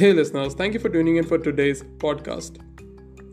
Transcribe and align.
Hey, 0.00 0.14
listeners, 0.14 0.54
thank 0.54 0.72
you 0.72 0.80
for 0.80 0.88
tuning 0.88 1.16
in 1.16 1.26
for 1.26 1.36
today's 1.36 1.82
podcast. 1.82 2.56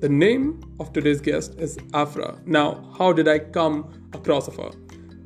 The 0.02 0.10
name 0.10 0.60
of 0.82 0.92
today's 0.92 1.22
guest 1.22 1.56
is 1.58 1.78
Afra. 1.94 2.42
Now, 2.46 2.94
how 2.98 3.14
did 3.14 3.30
I 3.30 3.40
come 3.40 3.90
across 4.12 4.50
of 4.50 4.58
her? 4.58 4.72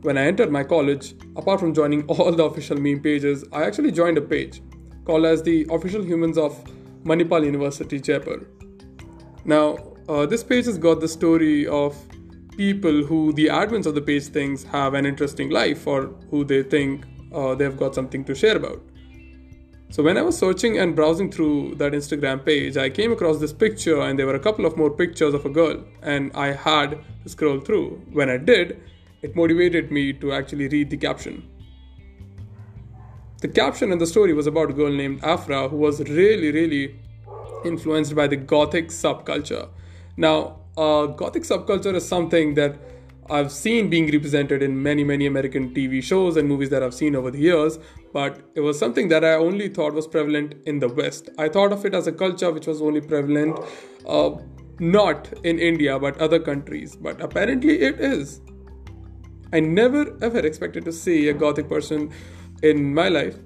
When 0.04 0.20
I 0.20 0.26
entered 0.26 0.52
my 0.52 0.64
college, 0.64 1.16
apart 1.36 1.60
from 1.60 1.74
joining 1.74 2.06
all 2.06 2.32
the 2.32 2.44
official 2.44 2.78
meme 2.78 3.00
pages, 3.00 3.44
I 3.52 3.64
actually 3.64 3.92
joined 3.92 4.20
a 4.20 4.22
page 4.22 4.62
called 5.04 5.26
as 5.26 5.42
the 5.42 5.66
Official 5.72 6.04
Humans 6.04 6.38
of 6.38 6.64
Manipal 7.06 7.44
University, 7.44 8.00
Jaipur. 8.00 8.46
Now, 9.44 9.96
uh, 10.08 10.28
this 10.28 10.44
page 10.44 10.66
has 10.66 10.78
got 10.78 11.00
the 11.00 11.08
story 11.08 11.66
of 11.66 11.98
people 12.56 13.04
who 13.04 13.34
the 13.34 13.48
admins 13.48 13.88
of 13.88 13.96
the 13.96 14.02
page 14.02 14.26
thinks 14.26 14.62
have 14.66 14.94
an 14.94 15.08
interesting 15.08 15.50
life 15.50 15.88
or 15.88 16.14
who 16.30 16.44
they 16.44 16.62
think 16.62 17.04
uh, 17.34 17.56
they've 17.56 17.78
got 17.78 17.96
something 17.96 18.24
to 18.26 18.36
share 18.36 18.58
about. 18.58 18.80
So 19.92 20.02
when 20.02 20.18
I 20.18 20.22
was 20.22 20.38
searching 20.38 20.80
and 20.80 20.96
browsing 20.96 21.30
through 21.30 21.76
that 21.76 21.92
Instagram 21.92 22.46
page, 22.46 22.78
I 22.78 22.90
came 22.90 23.12
across 23.12 23.40
this 23.40 23.52
picture 23.52 24.00
and 24.00 24.18
there 24.18 24.26
were 24.26 24.36
a 24.36 24.40
couple 24.40 24.66
of 24.66 24.78
more 24.78 24.90
pictures 24.90 25.34
of 25.34 25.46
a 25.46 25.50
girl 25.50 25.84
and 26.02 26.32
I 26.34 26.54
had 26.54 27.00
to 27.24 27.30
scroll 27.30 27.60
through. 27.60 28.02
When 28.14 28.30
I 28.30 28.38
did, 28.38 28.82
it 29.22 29.36
motivated 29.36 29.92
me 29.92 30.14
to 30.14 30.32
actually 30.32 30.70
read 30.70 30.92
the 30.92 30.96
caption. 30.96 31.46
The 33.42 33.50
caption 33.50 33.92
in 33.92 33.98
the 33.98 34.08
story 34.08 34.32
was 34.32 34.48
about 34.48 34.70
a 34.70 34.74
girl 34.74 34.94
named 34.94 35.26
Afra 35.26 35.68
who 35.68 35.76
was 35.76 36.00
really, 36.00 36.54
really 36.54 36.96
influenced 37.66 38.16
by 38.16 38.28
the 38.28 38.38
gothic 38.38 38.88
subculture. 38.88 39.68
Now, 40.16 40.62
uh, 40.78 41.08
gothic 41.08 41.44
subculture 41.44 41.94
is 41.96 42.08
something 42.08 42.54
that 42.54 43.01
I've 43.32 43.50
seen 43.50 43.90
being 43.90 44.12
represented 44.12 44.62
in 44.62 44.84
many, 44.84 45.06
many 45.06 45.26
American 45.26 45.74
TV 45.74 46.04
shows 46.04 46.36
and 46.36 46.50
movies 46.50 46.70
that 46.72 46.84
I've 46.84 46.94
seen 46.94 47.16
over 47.16 47.32
the 47.32 47.40
years, 47.40 47.80
but 48.12 48.42
it 48.56 48.60
was 48.60 48.78
something 48.78 49.08
that 49.08 49.24
I 49.24 49.36
only 49.36 49.70
thought 49.70 49.94
was 49.94 50.06
prevalent 50.06 50.56
in 50.66 50.80
the 50.80 50.90
West. 50.90 51.30
I 51.38 51.48
thought 51.48 51.72
of 51.72 51.86
it 51.86 51.94
as 51.94 52.08
a 52.08 52.12
culture 52.12 52.52
which 52.52 52.68
was 52.68 52.82
only 52.82 53.00
prevalent 53.00 53.58
uh, 54.06 54.32
not 54.80 55.32
in 55.46 55.60
India 55.60 55.98
but 55.98 56.18
other 56.18 56.40
countries, 56.40 56.98
but 56.98 57.22
apparently 57.22 57.80
it 57.80 58.02
is. 58.02 58.42
I 59.54 59.62
never 59.62 60.18
ever 60.22 60.40
expected 60.40 60.84
to 60.84 60.92
see 60.92 61.30
a 61.30 61.34
Gothic 61.34 61.70
person 61.70 62.12
in 62.64 62.94
my 62.94 63.08
life, 63.08 63.38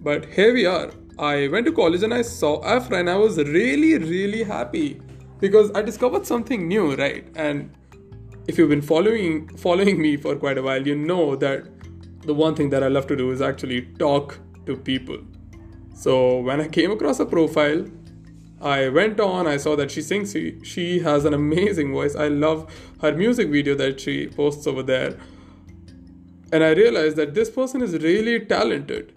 but 0.00 0.24
here 0.24 0.54
we 0.54 0.64
are. 0.64 0.90
I 1.18 1.48
went 1.48 1.66
to 1.66 1.72
college 1.72 2.02
and 2.02 2.14
I 2.14 2.22
saw 2.22 2.64
Afra 2.64 2.96
and 2.96 3.10
I 3.10 3.16
was 3.16 3.36
really, 3.36 3.98
really 3.98 4.42
happy 4.42 5.02
because 5.38 5.70
I 5.74 5.82
discovered 5.82 6.24
something 6.24 6.66
new, 6.66 6.94
right? 6.96 7.26
And 7.36 7.76
if 8.46 8.58
you've 8.58 8.70
been 8.70 8.82
following 8.82 9.48
following 9.56 10.00
me 10.00 10.16
for 10.16 10.36
quite 10.36 10.58
a 10.58 10.62
while, 10.62 10.86
you 10.86 10.94
know 10.94 11.36
that 11.36 11.64
the 12.22 12.34
one 12.34 12.54
thing 12.54 12.70
that 12.70 12.82
I 12.82 12.88
love 12.88 13.06
to 13.08 13.16
do 13.16 13.30
is 13.30 13.40
actually 13.40 13.82
talk 13.98 14.38
to 14.66 14.76
people. 14.76 15.18
So 15.94 16.40
when 16.40 16.60
I 16.60 16.68
came 16.68 16.90
across 16.90 17.20
a 17.20 17.26
profile, 17.26 17.84
I 18.60 18.88
went 18.88 19.18
on, 19.18 19.46
I 19.48 19.56
saw 19.56 19.74
that 19.76 19.90
she 19.90 20.02
sings, 20.02 20.32
she, 20.32 20.60
she 20.62 21.00
has 21.00 21.24
an 21.24 21.34
amazing 21.34 21.92
voice. 21.92 22.14
I 22.14 22.28
love 22.28 22.72
her 23.00 23.12
music 23.12 23.48
video 23.48 23.74
that 23.74 24.00
she 24.00 24.28
posts 24.28 24.66
over 24.68 24.84
there. 24.84 25.18
And 26.52 26.62
I 26.62 26.70
realized 26.70 27.16
that 27.16 27.34
this 27.34 27.50
person 27.50 27.82
is 27.82 27.94
really 27.94 28.38
talented. 28.40 29.14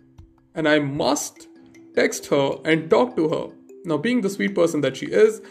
And 0.56 0.68
I 0.68 0.80
must 0.80 1.48
text 1.96 2.28
her 2.28 2.58
and 2.66 2.90
talk 2.90 3.16
to 3.18 3.30
her. 3.30 3.48
Now, 3.84 3.98
being 3.98 4.22
the 4.22 4.30
sweet 4.30 4.56
person 4.56 4.82
that 4.82 4.98
she 4.98 5.06
is, 5.06 5.42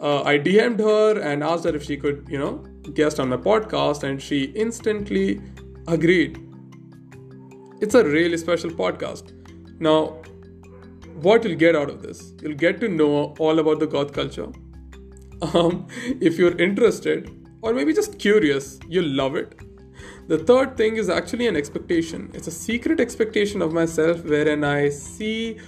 uh, 0.00 0.22
I 0.22 0.38
DM'd 0.38 0.80
her 0.80 1.20
and 1.20 1.44
asked 1.44 1.64
her 1.64 1.76
if 1.76 1.84
she 1.84 1.96
could, 1.96 2.26
you 2.28 2.38
know, 2.38 2.64
guest 2.92 3.20
on 3.20 3.28
my 3.28 3.36
podcast, 3.36 4.02
and 4.02 4.20
she 4.20 4.44
instantly 4.54 5.40
agreed. 5.86 6.40
It's 7.80 7.94
a 7.94 8.04
really 8.04 8.36
special 8.36 8.70
podcast. 8.70 9.32
Now, 9.80 10.22
what 11.20 11.44
you'll 11.44 11.58
get 11.58 11.76
out 11.76 11.90
of 11.90 12.02
this? 12.02 12.32
You'll 12.42 12.54
get 12.54 12.80
to 12.80 12.88
know 12.88 13.34
all 13.38 13.58
about 13.58 13.80
the 13.80 13.86
goth 13.86 14.12
culture. 14.12 14.48
Um, 15.52 15.86
if 16.20 16.38
you're 16.38 16.56
interested, 16.56 17.30
or 17.60 17.74
maybe 17.74 17.92
just 17.92 18.18
curious, 18.18 18.78
you'll 18.88 19.08
love 19.08 19.36
it. 19.36 19.54
The 20.26 20.38
third 20.38 20.76
thing 20.76 20.96
is 20.96 21.10
actually 21.10 21.46
an 21.48 21.56
expectation. 21.56 22.30
It's 22.32 22.46
a 22.46 22.50
secret 22.50 23.00
expectation 23.00 23.60
of 23.60 23.72
myself 23.72 24.24
wherein 24.24 24.64
I 24.64 24.88
see 24.88 25.58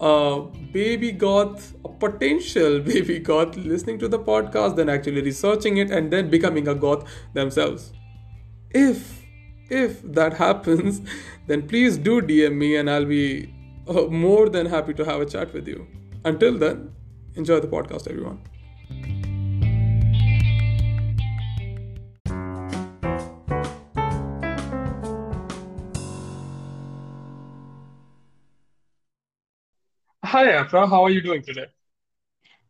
a 0.00 0.46
baby 0.72 1.12
goth, 1.12 1.74
a 1.84 1.88
potential 1.88 2.80
baby 2.92 3.18
goth 3.18 3.56
listening 3.56 3.98
to 3.98 4.08
the 4.08 4.18
podcast, 4.18 4.76
then 4.76 4.88
actually 4.88 5.22
researching 5.22 5.78
it 5.78 5.90
and 5.90 6.10
then 6.10 6.30
becoming 6.30 6.68
a 6.68 6.74
goth 6.74 7.04
themselves. 7.34 7.92
If 8.70 9.22
if 9.68 10.02
that 10.02 10.34
happens, 10.44 11.00
then 11.46 11.66
please 11.68 11.98
do 11.98 12.20
DM 12.20 12.56
me 12.56 12.76
and 12.76 12.90
I'll 12.90 13.04
be 13.04 13.54
uh, 13.88 14.02
more 14.02 14.48
than 14.48 14.66
happy 14.66 14.94
to 14.94 15.04
have 15.04 15.20
a 15.20 15.26
chat 15.26 15.52
with 15.52 15.66
you. 15.68 15.86
Until 16.24 16.58
then, 16.58 16.92
enjoy 17.34 17.60
the 17.60 17.68
podcast, 17.68 18.08
everyone. 18.08 18.40
Hi, 30.36 30.50
Afra. 30.52 30.86
How 30.86 31.02
are 31.02 31.08
you 31.08 31.22
doing 31.22 31.40
today? 31.40 31.64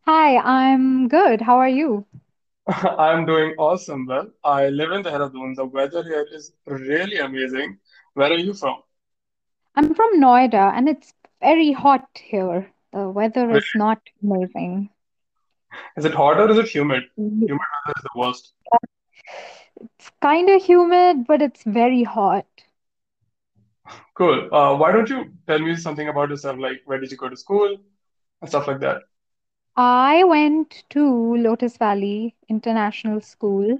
Hi, 0.02 0.36
I'm 0.36 1.08
good. 1.08 1.40
How 1.40 1.56
are 1.56 1.68
you? 1.68 2.06
I'm 2.68 3.26
doing 3.26 3.56
awesome. 3.58 4.06
Well, 4.06 4.28
I 4.44 4.68
live 4.68 4.92
in 4.92 5.02
Dehradun. 5.02 5.56
The 5.56 5.64
weather 5.64 6.04
here 6.04 6.28
is 6.30 6.52
really 6.64 7.18
amazing. 7.18 7.78
Where 8.14 8.30
are 8.30 8.38
you 8.38 8.54
from? 8.54 8.76
I'm 9.74 9.94
from 9.94 10.20
Noida 10.20 10.72
and 10.76 10.88
it's 10.88 11.12
very 11.40 11.72
hot 11.72 12.06
here. 12.14 12.70
The 12.92 13.08
weather 13.08 13.50
is 13.50 13.66
not 13.74 14.00
amazing. 14.22 14.90
Is 15.96 16.04
it 16.04 16.14
hot 16.14 16.38
or 16.38 16.48
is 16.48 16.58
it 16.58 16.68
humid? 16.68 17.02
Mm-hmm. 17.18 17.46
Humid 17.46 17.68
weather 17.74 17.94
is 17.96 18.04
the 18.04 18.20
worst. 18.20 18.52
It's 19.80 20.12
kind 20.22 20.48
of 20.50 20.62
humid, 20.62 21.26
but 21.26 21.42
it's 21.42 21.64
very 21.64 22.04
hot. 22.04 22.46
Cool. 24.14 24.48
Uh, 24.52 24.76
why 24.76 24.92
don't 24.92 25.08
you 25.08 25.32
tell 25.46 25.58
me 25.58 25.76
something 25.76 26.08
about 26.08 26.30
yourself? 26.30 26.58
Like, 26.58 26.82
where 26.84 26.98
did 26.98 27.10
you 27.10 27.16
go 27.16 27.28
to 27.28 27.36
school 27.36 27.76
and 28.40 28.48
stuff 28.48 28.66
like 28.66 28.80
that? 28.80 29.02
I 29.76 30.24
went 30.24 30.84
to 30.90 31.36
Lotus 31.36 31.76
Valley 31.76 32.34
International 32.48 33.20
School 33.20 33.78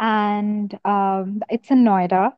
and 0.00 0.78
um, 0.84 1.42
it's 1.50 1.70
in 1.70 1.84
Noida. 1.84 2.32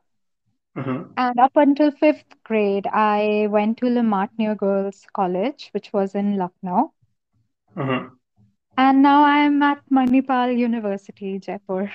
Mm-hmm. 0.76 1.12
And 1.16 1.38
up 1.38 1.52
until 1.56 1.90
fifth 1.90 2.24
grade, 2.44 2.86
I 2.86 3.48
went 3.50 3.78
to 3.78 3.86
La 3.86 4.02
Martiniere 4.02 4.56
Girls 4.56 5.04
College, 5.12 5.68
which 5.72 5.92
was 5.92 6.14
in 6.14 6.36
Lucknow. 6.36 6.92
Mm-hmm. 7.76 8.14
And 8.76 9.02
now 9.02 9.24
I'm 9.24 9.62
at 9.62 9.82
Manipal 9.90 10.56
University, 10.56 11.38
Jaipur. 11.38 11.92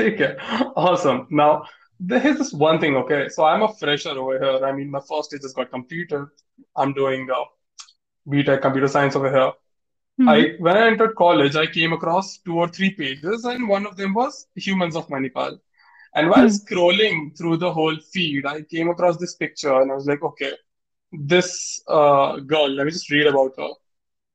Okay. 0.00 0.36
Awesome. 0.76 1.26
Now, 1.30 1.64
here's 2.08 2.38
this 2.38 2.52
one 2.52 2.80
thing, 2.80 2.96
okay? 2.96 3.28
So 3.28 3.44
I'm 3.44 3.62
a 3.62 3.72
fresher 3.72 4.10
over 4.10 4.38
here. 4.38 4.64
I 4.64 4.72
mean, 4.72 4.90
my 4.90 5.00
first 5.00 5.32
year 5.32 5.40
just 5.40 5.56
got 5.56 5.70
completed. 5.70 6.24
I'm 6.76 6.92
doing 6.92 7.28
uh, 7.30 7.44
BTech 8.26 8.62
computer 8.62 8.88
science 8.88 9.16
over 9.16 9.30
here. 9.30 9.52
Hmm. 10.18 10.44
I 10.44 10.54
when 10.58 10.76
I 10.76 10.86
entered 10.86 11.16
college, 11.16 11.56
I 11.56 11.66
came 11.66 11.92
across 11.92 12.38
two 12.38 12.56
or 12.58 12.68
three 12.68 12.90
pages, 12.90 13.44
and 13.44 13.68
one 13.68 13.86
of 13.86 13.96
them 13.96 14.14
was 14.14 14.46
Humans 14.56 14.96
of 14.96 15.08
Manipal. 15.08 15.58
And 16.14 16.30
while 16.30 16.46
Hmm. 16.46 16.48
scrolling 16.48 17.36
through 17.36 17.58
the 17.58 17.72
whole 17.72 17.96
feed, 18.12 18.46
I 18.46 18.62
came 18.62 18.88
across 18.90 19.16
this 19.18 19.34
picture, 19.36 19.74
and 19.80 19.90
I 19.90 19.94
was 19.94 20.06
like, 20.06 20.22
okay, 20.22 20.52
this 21.12 21.82
uh, 21.88 22.38
girl, 22.40 22.68
let 22.70 22.86
me 22.86 22.92
just 22.92 23.10
read 23.10 23.26
about 23.26 23.52
her. 23.58 23.70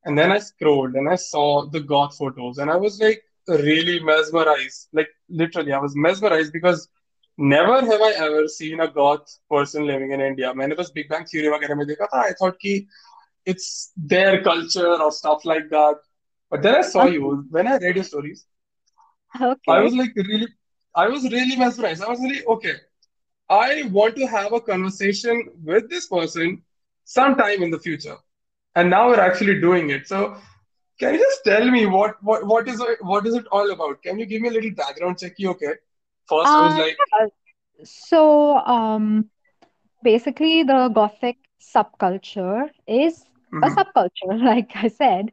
And 0.06 0.18
then 0.18 0.32
I 0.32 0.40
scrolled 0.40 0.96
and 0.96 1.10
I 1.10 1.16
saw 1.16 1.66
the 1.68 1.80
goth 1.82 2.18
photos, 2.18 2.58
and 2.58 2.70
I 2.70 2.76
was 2.78 3.00
like 3.00 3.24
really 3.48 4.00
mesmerized. 4.04 4.90
Like 4.94 5.10
literally, 5.30 5.74
I 5.74 5.80
was 5.80 5.96
mesmerized 5.96 6.54
because 6.54 6.88
never 7.39 7.81
have 7.81 8.03
I 8.03 8.13
ever 8.27 8.47
seen 8.49 8.81
a 8.81 8.89
goth 8.89 9.39
person 9.51 9.87
living 9.87 10.13
in 10.13 10.21
India. 10.21 10.53
मैंने 10.55 10.75
बस 10.77 10.93
Big 10.95 11.09
Bang 11.09 11.25
Theory 11.33 11.49
वगैरह 11.57 11.75
में 11.77 11.87
देखा 11.87 12.07
था. 12.15 12.23
I 12.29 12.33
thought 12.41 12.59
कि 12.67 12.87
it's 13.47 13.93
their 14.15 14.43
culture 14.43 14.95
or 15.07 15.11
stuff 15.13 15.45
like 15.45 15.69
that. 15.71 15.97
But 16.51 16.63
then 16.63 16.75
I 16.75 16.83
saw 16.83 17.05
Okay. 17.05 17.17
you 17.17 17.47
when 17.51 17.67
I 17.69 17.77
read 17.79 17.97
your 17.97 18.05
stories. 18.05 18.47
I 19.69 19.81
was 19.81 19.93
Okay. 19.93 19.95
like 19.95 20.15
really, 20.17 20.49
I 20.95 21.09
was 21.09 21.25
really 21.25 21.57
mesmerized. 21.57 22.03
I 22.03 22.09
was 22.09 22.21
really 22.21 22.45
okay. 22.47 22.75
I 23.49 23.85
want 23.93 24.17
to 24.17 24.27
have 24.27 24.53
a 24.53 24.61
conversation 24.61 25.51
with 25.65 25.89
this 25.91 26.07
person 26.07 26.63
sometime 27.05 27.63
in 27.63 27.71
the 27.71 27.79
future. 27.79 28.17
And 28.75 28.91
now 28.91 29.09
we're 29.09 29.21
actually 29.21 29.61
doing 29.61 29.91
it. 29.91 30.07
So 30.09 30.37
can 31.01 31.15
you 31.15 31.21
just 31.21 31.45
tell 31.45 31.71
me 31.71 31.87
what 31.87 32.23
what 32.23 32.47
what 32.47 32.69
is 32.69 32.81
it 32.81 32.99
what 33.03 33.27
is 33.27 33.35
it 33.35 33.47
all 33.53 33.71
about? 33.71 34.03
Can 34.03 34.19
you 34.19 34.27
give 34.27 34.43
me 34.43 34.49
a 34.49 34.53
little 34.53 34.73
background 34.73 35.19
check? 35.19 35.35
You 35.39 35.51
okay? 35.51 35.75
First, 36.30 36.56
I 36.56 36.62
was 36.62 36.76
Uh, 36.76 36.80
like. 36.80 36.98
So, 37.84 38.58
um, 38.60 39.30
basically, 40.04 40.64
the 40.64 40.90
Gothic 40.94 41.38
subculture 41.62 42.70
is 42.88 43.26
a 43.62 43.70
mm-hmm, 43.70 43.70
subculture, 43.70 44.42
like 44.52 44.72
I 44.76 44.88
said, 44.88 45.32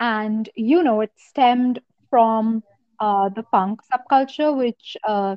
and 0.00 0.48
you 0.54 0.82
know, 0.82 1.00
it 1.00 1.12
stemmed 1.16 1.80
from 2.10 2.62
uh, 3.00 3.28
the 3.30 3.42
punk 3.44 3.80
subculture, 3.92 4.56
which 4.56 4.96
uh, 5.06 5.36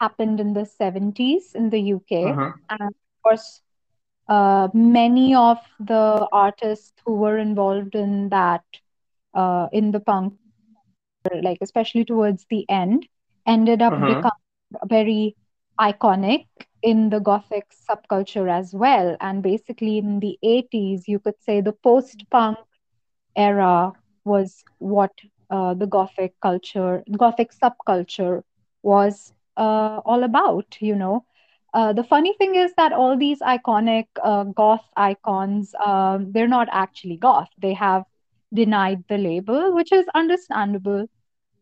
happened 0.00 0.40
in 0.40 0.52
the 0.54 0.64
70s 0.64 1.52
in 1.54 1.70
the 1.70 1.80
UK. 1.80 2.36
mm-hmm, 2.36 2.60
And 2.70 2.80
of 2.90 3.22
course, 3.22 3.62
uh, 4.28 4.68
many 4.74 5.34
of 5.34 5.58
the 5.80 6.28
artists 6.32 6.92
who 7.04 7.14
were 7.14 7.38
involved 7.38 7.94
in 7.94 8.28
that 8.30 8.64
uh, 9.34 9.68
in 9.72 9.92
the 9.92 10.00
punk 10.00 10.34
like 11.42 11.58
especially 11.60 12.04
towards 12.04 12.46
the 12.50 12.64
end 12.68 13.06
ended 13.46 13.82
up 13.82 13.94
Mm-hmm. 13.94 14.04
becoming 14.04 14.32
very 14.86 15.36
iconic 15.80 16.46
in 16.82 17.10
the 17.10 17.20
gothic 17.20 17.66
subculture 17.72 18.50
as 18.50 18.74
well. 18.74 19.16
And 19.20 19.42
basically 19.42 19.98
in 19.98 20.20
the 20.20 20.38
80s 20.42 21.08
you 21.08 21.18
could 21.18 21.40
say 21.40 21.60
the 21.60 21.72
post 21.72 22.24
punk 22.30 22.58
era 23.36 23.92
was 24.24 24.64
what 24.78 25.12
uh, 25.50 25.74
the 25.74 25.86
gothic 25.86 26.34
culture 26.42 27.02
gothic 27.16 27.50
subculture 27.52 28.42
was 28.82 29.32
uh, 29.56 30.00
all 30.04 30.22
about 30.24 30.76
you 30.80 30.94
know. 30.94 31.24
Uh, 31.74 31.92
the 31.92 32.02
funny 32.04 32.34
thing 32.38 32.54
is 32.54 32.72
that 32.76 32.92
all 32.92 33.16
these 33.16 33.40
iconic 33.40 34.06
uh, 34.22 34.44
goth 34.44 34.84
icons 34.96 35.74
um, 35.84 36.30
they're 36.32 36.48
not 36.48 36.68
actually 36.72 37.16
goth. 37.16 37.48
They 37.60 37.74
have 37.74 38.04
denied 38.52 39.04
the 39.08 39.18
label 39.18 39.74
which 39.74 39.92
is 39.92 40.06
understandable. 40.14 41.06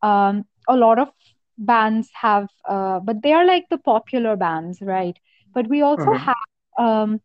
Um, 0.02 0.44
a 0.68 0.76
lot 0.76 0.98
of 0.98 1.08
bands 1.58 2.10
have 2.22 2.48
uh, 2.68 3.00
but 3.00 3.22
they 3.22 3.32
are 3.32 3.44
like 3.44 3.66
the 3.70 3.78
popular 3.78 4.36
bands 4.36 4.80
right 4.82 5.18
but 5.54 5.68
we 5.68 5.82
also 5.82 6.12
Mm-hmm. 6.12 6.28
have 6.28 6.48
um, 6.78 7.20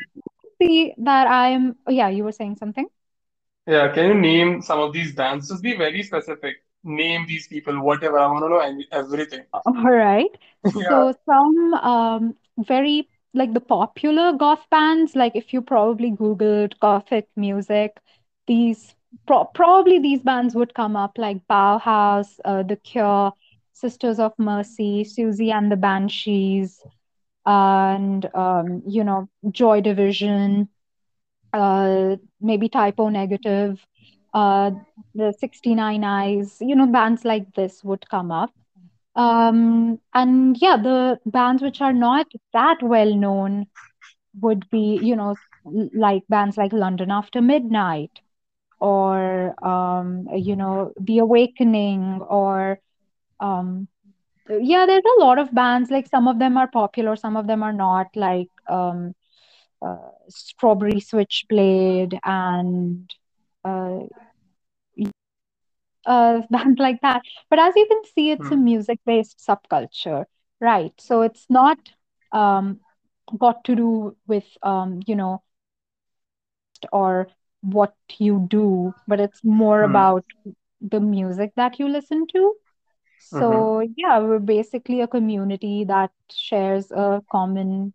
see 0.62 0.94
that 0.98 1.26
i'm 1.26 1.76
oh, 1.86 1.92
yeah 1.92 2.08
you 2.08 2.24
were 2.24 2.32
saying 2.32 2.56
something 2.56 2.86
yeah, 3.66 3.92
can 3.92 4.06
you 4.08 4.14
name 4.14 4.62
some 4.62 4.80
of 4.80 4.92
these 4.92 5.14
bands? 5.14 5.48
Just 5.48 5.62
be 5.62 5.76
very 5.76 6.02
specific. 6.02 6.56
Name 6.84 7.26
these 7.26 7.48
people, 7.48 7.80
whatever. 7.80 8.18
I 8.18 8.26
want 8.26 8.44
to 8.44 8.48
know 8.48 8.58
any- 8.60 8.88
everything. 8.92 9.44
All 9.66 9.90
right. 9.90 10.30
Yeah. 10.74 10.88
So 10.88 11.14
some 11.26 11.74
um 11.74 12.36
very 12.58 13.08
like 13.34 13.52
the 13.54 13.60
popular 13.60 14.32
goth 14.32 14.66
bands, 14.70 15.14
like 15.14 15.36
if 15.36 15.52
you 15.52 15.60
probably 15.62 16.10
Googled 16.12 16.78
gothic 16.80 17.28
music, 17.36 17.96
these 18.46 18.94
pro 19.26 19.44
probably 19.44 19.98
these 19.98 20.20
bands 20.20 20.54
would 20.54 20.74
come 20.74 20.96
up 20.96 21.18
like 21.18 21.46
Bauhaus, 21.48 22.38
uh, 22.44 22.62
The 22.62 22.76
Cure, 22.76 23.32
Sisters 23.72 24.18
of 24.18 24.32
Mercy, 24.38 25.04
Siouxsie 25.04 25.52
and 25.52 25.70
the 25.70 25.76
Banshees, 25.76 26.82
and 27.46 28.28
um, 28.34 28.82
you 28.86 29.04
know, 29.04 29.28
Joy 29.50 29.80
Division, 29.80 30.68
uh, 31.52 32.16
maybe 32.40 32.68
Type 32.68 32.94
O 32.98 33.08
Negative, 33.08 33.84
uh, 34.34 34.70
the 35.14 35.32
69 35.38 36.04
Eyes, 36.04 36.58
you 36.60 36.76
know, 36.76 36.86
bands 36.86 37.24
like 37.24 37.54
this 37.54 37.82
would 37.84 38.08
come 38.10 38.30
up. 38.30 38.50
Um, 39.14 39.98
and 40.14 40.56
yeah, 40.60 40.76
the 40.76 41.18
bands 41.26 41.62
which 41.62 41.80
are 41.80 41.92
not 41.92 42.26
that 42.52 42.82
well 42.82 43.14
known 43.14 43.66
would 44.40 44.68
be, 44.70 44.98
you 45.02 45.16
know, 45.16 45.34
like 45.64 46.22
bands 46.28 46.56
like 46.56 46.72
London 46.72 47.10
After 47.10 47.40
Midnight 47.40 48.20
or, 48.80 49.54
um, 49.66 50.28
you 50.34 50.56
know, 50.56 50.92
The 51.00 51.18
Awakening 51.18 52.20
or, 52.28 52.78
um, 53.40 53.88
yeah, 54.48 54.86
there's 54.86 55.04
a 55.18 55.20
lot 55.20 55.38
of 55.38 55.54
bands. 55.54 55.90
Like 55.90 56.06
some 56.06 56.28
of 56.28 56.38
them 56.38 56.56
are 56.56 56.68
popular, 56.68 57.16
some 57.16 57.36
of 57.36 57.46
them 57.46 57.62
are 57.62 57.72
not, 57.72 58.08
like 58.14 58.48
um, 58.68 59.14
uh, 59.82 60.10
Strawberry 60.28 61.00
Switchblade 61.00 62.18
and 62.24 63.10
uh, 63.64 64.00
uh, 66.06 66.40
bands 66.50 66.78
like 66.78 67.00
that. 67.02 67.22
But 67.50 67.58
as 67.58 67.74
you 67.76 67.86
can 67.88 68.02
see, 68.04 68.30
it's 68.30 68.50
a 68.50 68.56
Hmm. 68.56 68.56
music-based 68.56 69.38
subculture, 69.46 70.24
right? 70.60 70.92
So 70.98 71.22
it's 71.22 71.46
not 71.48 71.78
um, 72.32 72.80
got 73.38 73.64
to 73.64 73.74
do 73.74 74.16
with 74.26 74.44
um, 74.62 75.00
you 75.06 75.16
know, 75.16 75.42
or 76.92 77.28
what 77.62 77.94
you 78.18 78.46
do, 78.48 78.94
but 79.06 79.20
it's 79.20 79.42
more 79.44 79.82
Hmm. 79.82 79.84
about 79.84 80.24
the 80.80 81.00
music 81.00 81.52
that 81.56 81.78
you 81.78 81.88
listen 81.88 82.26
to. 82.28 82.54
Mm-hmm. 83.32 83.64
So 83.66 83.82
yeah, 83.96 84.18
we're 84.20 84.38
basically 84.38 85.00
a 85.00 85.08
community 85.08 85.84
that 85.84 86.10
shares 86.30 86.90
a 86.90 87.22
common 87.30 87.92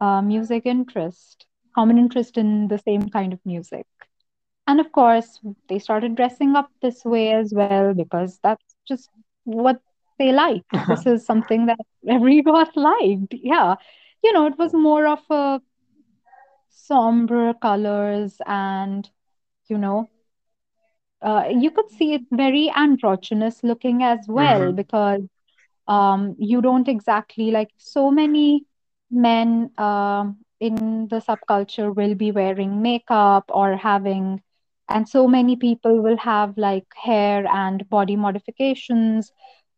uh, 0.00 0.20
music 0.22 0.64
interest, 0.66 1.46
common 1.74 1.98
interest 1.98 2.36
in 2.38 2.68
the 2.68 2.78
same 2.78 3.08
kind 3.08 3.32
of 3.32 3.40
music. 3.44 3.86
And 4.66 4.80
of 4.80 4.92
course, 4.92 5.40
they 5.68 5.78
started 5.78 6.16
dressing 6.16 6.56
up 6.56 6.70
this 6.82 7.04
way 7.04 7.32
as 7.32 7.52
well 7.54 7.88
because 7.88 8.38
that's 8.42 8.76
just 8.86 9.08
what 9.44 9.80
they 10.18 10.32
liked. 10.32 10.72
This 10.86 11.06
is 11.06 11.24
something 11.24 11.66
that 11.66 11.78
every 12.08 12.42
goth 12.42 12.76
liked. 12.76 13.34
Yeah. 13.34 13.76
You 14.22 14.32
know, 14.32 14.46
it 14.46 14.58
was 14.58 14.72
more 14.74 15.06
of 15.06 15.20
a 15.30 15.60
somber 16.68 17.54
colors 17.54 18.40
and, 18.46 19.10
you 19.68 19.78
know, 19.78 20.08
uh, 21.22 21.44
you 21.50 21.70
could 21.70 21.88
see 21.90 22.12
it 22.14 22.22
very 22.30 22.70
androgynous 22.76 23.62
looking 23.62 24.02
as 24.02 24.26
well 24.28 24.72
Mm-hmm. 24.72 24.72
because 24.72 25.22
um, 25.88 26.34
you 26.38 26.60
don't 26.60 26.88
exactly 26.88 27.50
like 27.50 27.70
so 27.76 28.10
many 28.10 28.64
men 29.10 29.70
um, 29.78 30.38
in 30.60 31.08
the 31.08 31.16
subculture 31.20 31.94
will 31.94 32.14
be 32.14 32.30
wearing 32.32 32.82
makeup 32.82 33.44
or 33.52 33.76
having 33.76 34.42
and 34.88 35.08
so 35.08 35.26
many 35.26 35.56
people 35.56 36.00
will 36.02 36.16
have 36.18 36.56
like 36.56 36.86
hair 37.04 37.46
and 37.52 37.88
body 37.88 38.16
modifications 38.16 39.32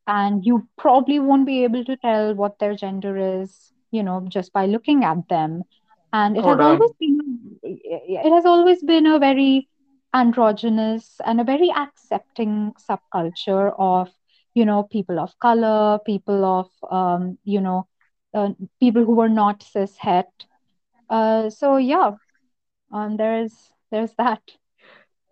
and 0.07 0.45
you 0.45 0.67
probably 0.79 1.19
won't 1.19 1.47
be 1.47 1.65
able 1.65 1.85
to 1.85 1.97
tell 1.97 2.35
what 2.35 2.59
their 2.59 2.75
gender 2.75 3.17
is 3.17 3.73
you 3.91 4.03
know 4.03 4.25
just 4.29 4.53
by 4.53 4.67
looking 4.67 5.05
at 5.05 5.29
them. 5.29 5.65
And 6.13 6.37
it 6.37 6.45
Oh, 6.45 6.47
has 6.47 6.59
always 6.61 6.91
been 7.01 7.59
it 7.63 8.31
has 8.33 8.45
always 8.47 8.83
been 8.83 9.07
a 9.07 9.19
very 9.19 9.69
androgynous 10.15 11.21
and 11.25 11.41
a 11.41 11.45
very 11.45 11.71
accepting 11.71 12.73
subculture 12.79 13.75
of 13.79 14.09
you 14.55 14.65
know 14.65 14.83
people 14.85 15.19
of 15.19 15.39
color 15.41 15.99
people 16.07 16.45
of 16.45 16.69
um, 16.91 17.39
you 17.45 17.61
know 17.61 17.87
uh, 18.35 18.51
people 18.81 19.05
who 19.05 19.15
were 19.15 19.29
not 19.29 19.63
cis 19.63 19.97
het 19.99 20.47
uh, 21.11 21.49
so 21.51 21.77
yeah 21.77 22.13
um, 22.93 23.17
there's 23.17 23.73
there's 23.91 24.15
that 24.15 24.43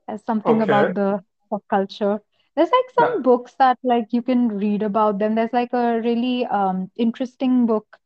as 0.09 0.25
something 0.25 0.61
about 0.63 0.95
the 0.95 1.23
pop 1.51 1.63
culture. 1.69 2.21
There's 2.57 2.71
like 2.71 2.91
some 2.95 3.23
Now, 3.23 3.23
books 3.23 3.55
that 3.59 3.79
like 3.83 4.07
you 4.13 4.23
can 4.23 4.49
read 4.49 4.83
about 4.83 5.19
them. 5.19 5.35
There's 5.35 5.53
like 5.53 5.73
a 5.73 6.01
really 6.03 6.47
um 6.47 6.91
interesting 6.97 7.67
book 7.67 7.99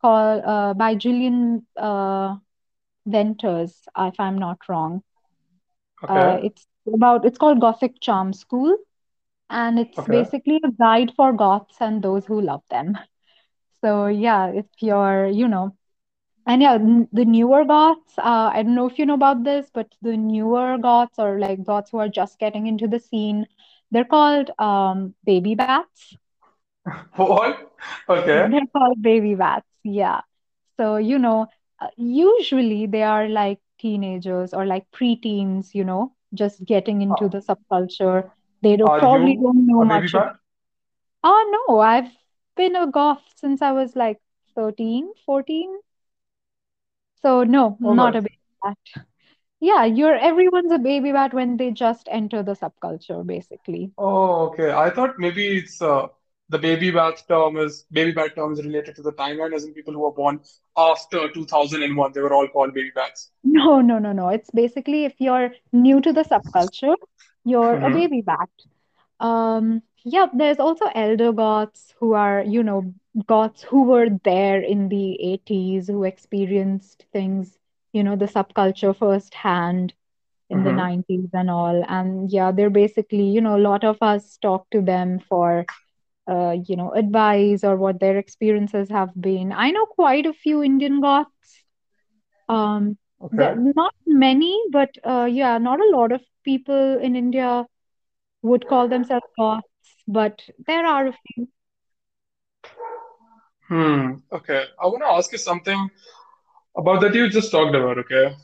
called 0.00 0.42
uh 0.44 0.74
by 0.74 0.94
Jillian 0.96 1.62
uh 1.76 2.36
Venters, 3.06 3.88
if 3.98 4.18
I'm 4.20 4.38
not 4.38 4.58
wrong. 4.68 5.02
Uh, 6.08 6.38
okay. 6.38 6.42
it's 6.42 6.66
about 6.92 7.24
it's 7.24 7.38
called 7.38 7.60
Gothic 7.60 8.00
Charm 8.00 8.32
School, 8.32 8.76
and 9.50 9.78
it's 9.78 10.06
Okay. 10.06 10.06
basically 10.06 10.60
a 10.64 10.70
guide 10.72 11.12
for 11.16 11.32
goths 11.32 11.76
and 11.80 12.02
those 12.02 12.26
who 12.26 12.40
love 12.40 12.62
them. 12.70 12.96
So 13.82 14.06
yeah, 14.06 14.48
if 14.48 14.66
you're, 14.80 15.26
you 15.26 15.48
know, 15.48 15.76
And 16.46 16.62
yeah, 16.62 16.78
the 17.12 17.24
newer 17.24 17.64
goths, 17.64 18.18
uh, 18.18 18.50
I 18.54 18.62
don't 18.62 18.74
know 18.74 18.86
if 18.88 18.98
you 18.98 19.06
know 19.06 19.14
about 19.14 19.44
this, 19.44 19.70
but 19.72 19.94
the 20.02 20.16
newer 20.16 20.78
goths 20.78 21.18
or 21.18 21.38
like 21.40 21.64
goths 21.64 21.90
who 21.90 21.98
are 21.98 22.08
just 22.08 22.38
getting 22.38 22.66
into 22.66 22.88
the 22.88 23.00
scene, 23.00 23.46
they're 23.92 24.04
called 24.16 24.50
um, 24.58 25.14
baby 25.24 25.54
bats. 25.56 26.16
What? 27.16 27.72
Okay. 28.08 28.48
They're 28.50 28.66
called 28.72 29.02
baby 29.02 29.34
bats. 29.34 29.66
Yeah. 29.84 30.20
So, 30.78 30.96
you 30.96 31.18
know, 31.18 31.48
uh, 31.80 31.88
usually 31.96 32.86
they 32.86 33.02
are 33.02 33.28
like 33.28 33.60
teenagers 33.78 34.52
or 34.54 34.66
like 34.66 34.90
preteens, 34.92 35.74
you 35.74 35.84
know, 35.84 36.14
just 36.34 36.64
getting 36.64 37.02
into 37.02 37.28
Uh, 37.28 37.30
the 37.30 37.38
subculture. 37.38 38.30
They 38.62 38.76
don't 38.76 38.96
probably 38.96 39.36
you 39.36 39.40
don't 39.42 39.66
know 39.66 39.84
much 39.84 40.12
bat? 40.12 40.36
Oh, 41.24 41.64
no, 41.68 41.80
I've 41.80 42.10
been 42.56 42.76
a 42.76 42.86
goth 42.86 43.22
since 43.36 43.62
I 43.62 43.72
was 43.72 43.96
like 43.96 44.20
13, 44.54 45.12
14. 45.26 45.80
So, 47.22 47.42
no, 47.44 47.78
Oh, 47.84 47.94
not 47.94 48.14
a 48.16 48.20
baby 48.22 48.38
bat. 48.62 48.76
Yeah, 49.60 49.84
you're 49.84 50.16
everyone's 50.16 50.72
a 50.72 50.78
baby 50.78 51.12
bat 51.12 51.34
when 51.34 51.56
they 51.56 51.70
just 51.72 52.08
enter 52.10 52.42
the 52.42 52.54
subculture, 52.54 53.26
basically. 53.26 53.92
Oh, 53.98 54.48
okay. 54.48 54.70
I 54.72 54.90
thought 54.90 55.18
maybe 55.18 55.58
it's 55.58 55.80
uh, 55.82 56.08
the 56.48 56.58
baby 56.58 56.90
bat 56.90 57.22
term 57.28 57.56
is 57.58 57.84
baby 57.92 58.12
bat 58.12 58.34
term 58.34 58.52
is 58.52 58.64
related 58.64 58.96
to 58.96 59.02
the 59.02 59.12
timeline, 59.12 59.54
as 59.54 59.64
in 59.64 59.74
people 59.74 59.92
who 59.94 60.00
were 60.00 60.12
born 60.12 60.40
after 60.76 61.28
2001, 61.30 62.12
they 62.12 62.20
were 62.20 62.32
all 62.34 62.48
called 62.48 62.74
baby 62.74 62.90
bats. 62.94 63.30
No, 63.44 63.80
no, 63.80 63.98
no, 63.98 64.12
no. 64.12 64.28
It's 64.28 64.50
basically 64.50 65.04
if 65.04 65.14
you're 65.20 65.52
new 65.72 66.00
to 66.00 66.12
the 66.12 66.22
subculture, 66.22 66.96
you're 67.44 67.78
a 67.78 67.90
Mm-hmm. 67.90 67.90
baby 67.90 68.20
bat. 68.22 68.50
Um, 69.20 69.82
yeah, 70.04 70.26
there's 70.32 70.58
also 70.58 70.86
elder 70.94 71.32
goths 71.32 71.94
who 71.98 72.12
are, 72.14 72.42
you 72.42 72.62
know, 72.62 72.92
goths 73.26 73.62
who 73.62 73.84
were 73.84 74.08
there 74.24 74.60
in 74.60 74.88
the 74.88 75.18
80s, 75.22 75.88
who 75.88 76.04
experienced 76.04 77.06
things, 77.12 77.58
you 77.92 78.02
know, 78.02 78.16
the 78.16 78.26
subculture 78.26 78.96
firsthand 78.96 79.94
in 80.50 80.62
the 80.62 80.72
Mm-hmm. 80.72 80.72
90s 80.72 81.30
and 81.32 81.50
all. 81.50 81.84
And 81.88 82.30
yeah, 82.30 82.50
they're 82.52 82.70
basically, 82.70 83.24
you 83.24 83.40
know, 83.40 83.56
a 83.56 83.66
lot 83.70 83.84
of 83.84 83.98
us 84.02 84.36
talk 84.38 84.68
to 84.70 84.80
them 84.80 85.18
for, 85.18 85.66
uh, 86.30 86.56
you 86.66 86.76
know, 86.76 86.92
advice 86.92 87.64
or 87.64 87.76
what 87.76 88.00
their 88.00 88.16
experiences 88.18 88.88
have 88.90 89.10
been. 89.20 89.52
I 89.52 89.70
know 89.70 89.86
quite 89.86 90.26
a 90.26 90.32
few 90.32 90.62
Indian 90.62 91.00
goths. 91.00 91.64
Um, 92.48 92.98
Okay. 93.20 93.56
not 93.76 93.94
many, 94.06 94.60
but 94.70 94.90
uh, 95.04 95.28
yeah, 95.30 95.58
not 95.58 95.80
a 95.80 95.90
lot 95.96 96.12
of 96.12 96.22
people 96.44 96.98
in 96.98 97.16
India 97.16 97.66
would 98.42 98.66
call 98.66 98.88
themselves 98.88 99.26
goths, 99.38 99.68
but 100.06 100.42
there 100.66 100.86
are 100.86 101.06
a 101.08 101.12
few. 101.12 101.48
Hmm. 103.68 104.14
Okay. 104.32 104.64
I 104.82 104.86
want 104.86 105.02
to 105.02 105.08
ask 105.08 105.32
you 105.32 105.38
something 105.38 105.90
about 106.76 107.00
that 107.02 107.14
you 107.14 107.28
just 107.28 107.50
talked 107.50 107.74
about. 107.74 107.98
Okay. 107.98 108.34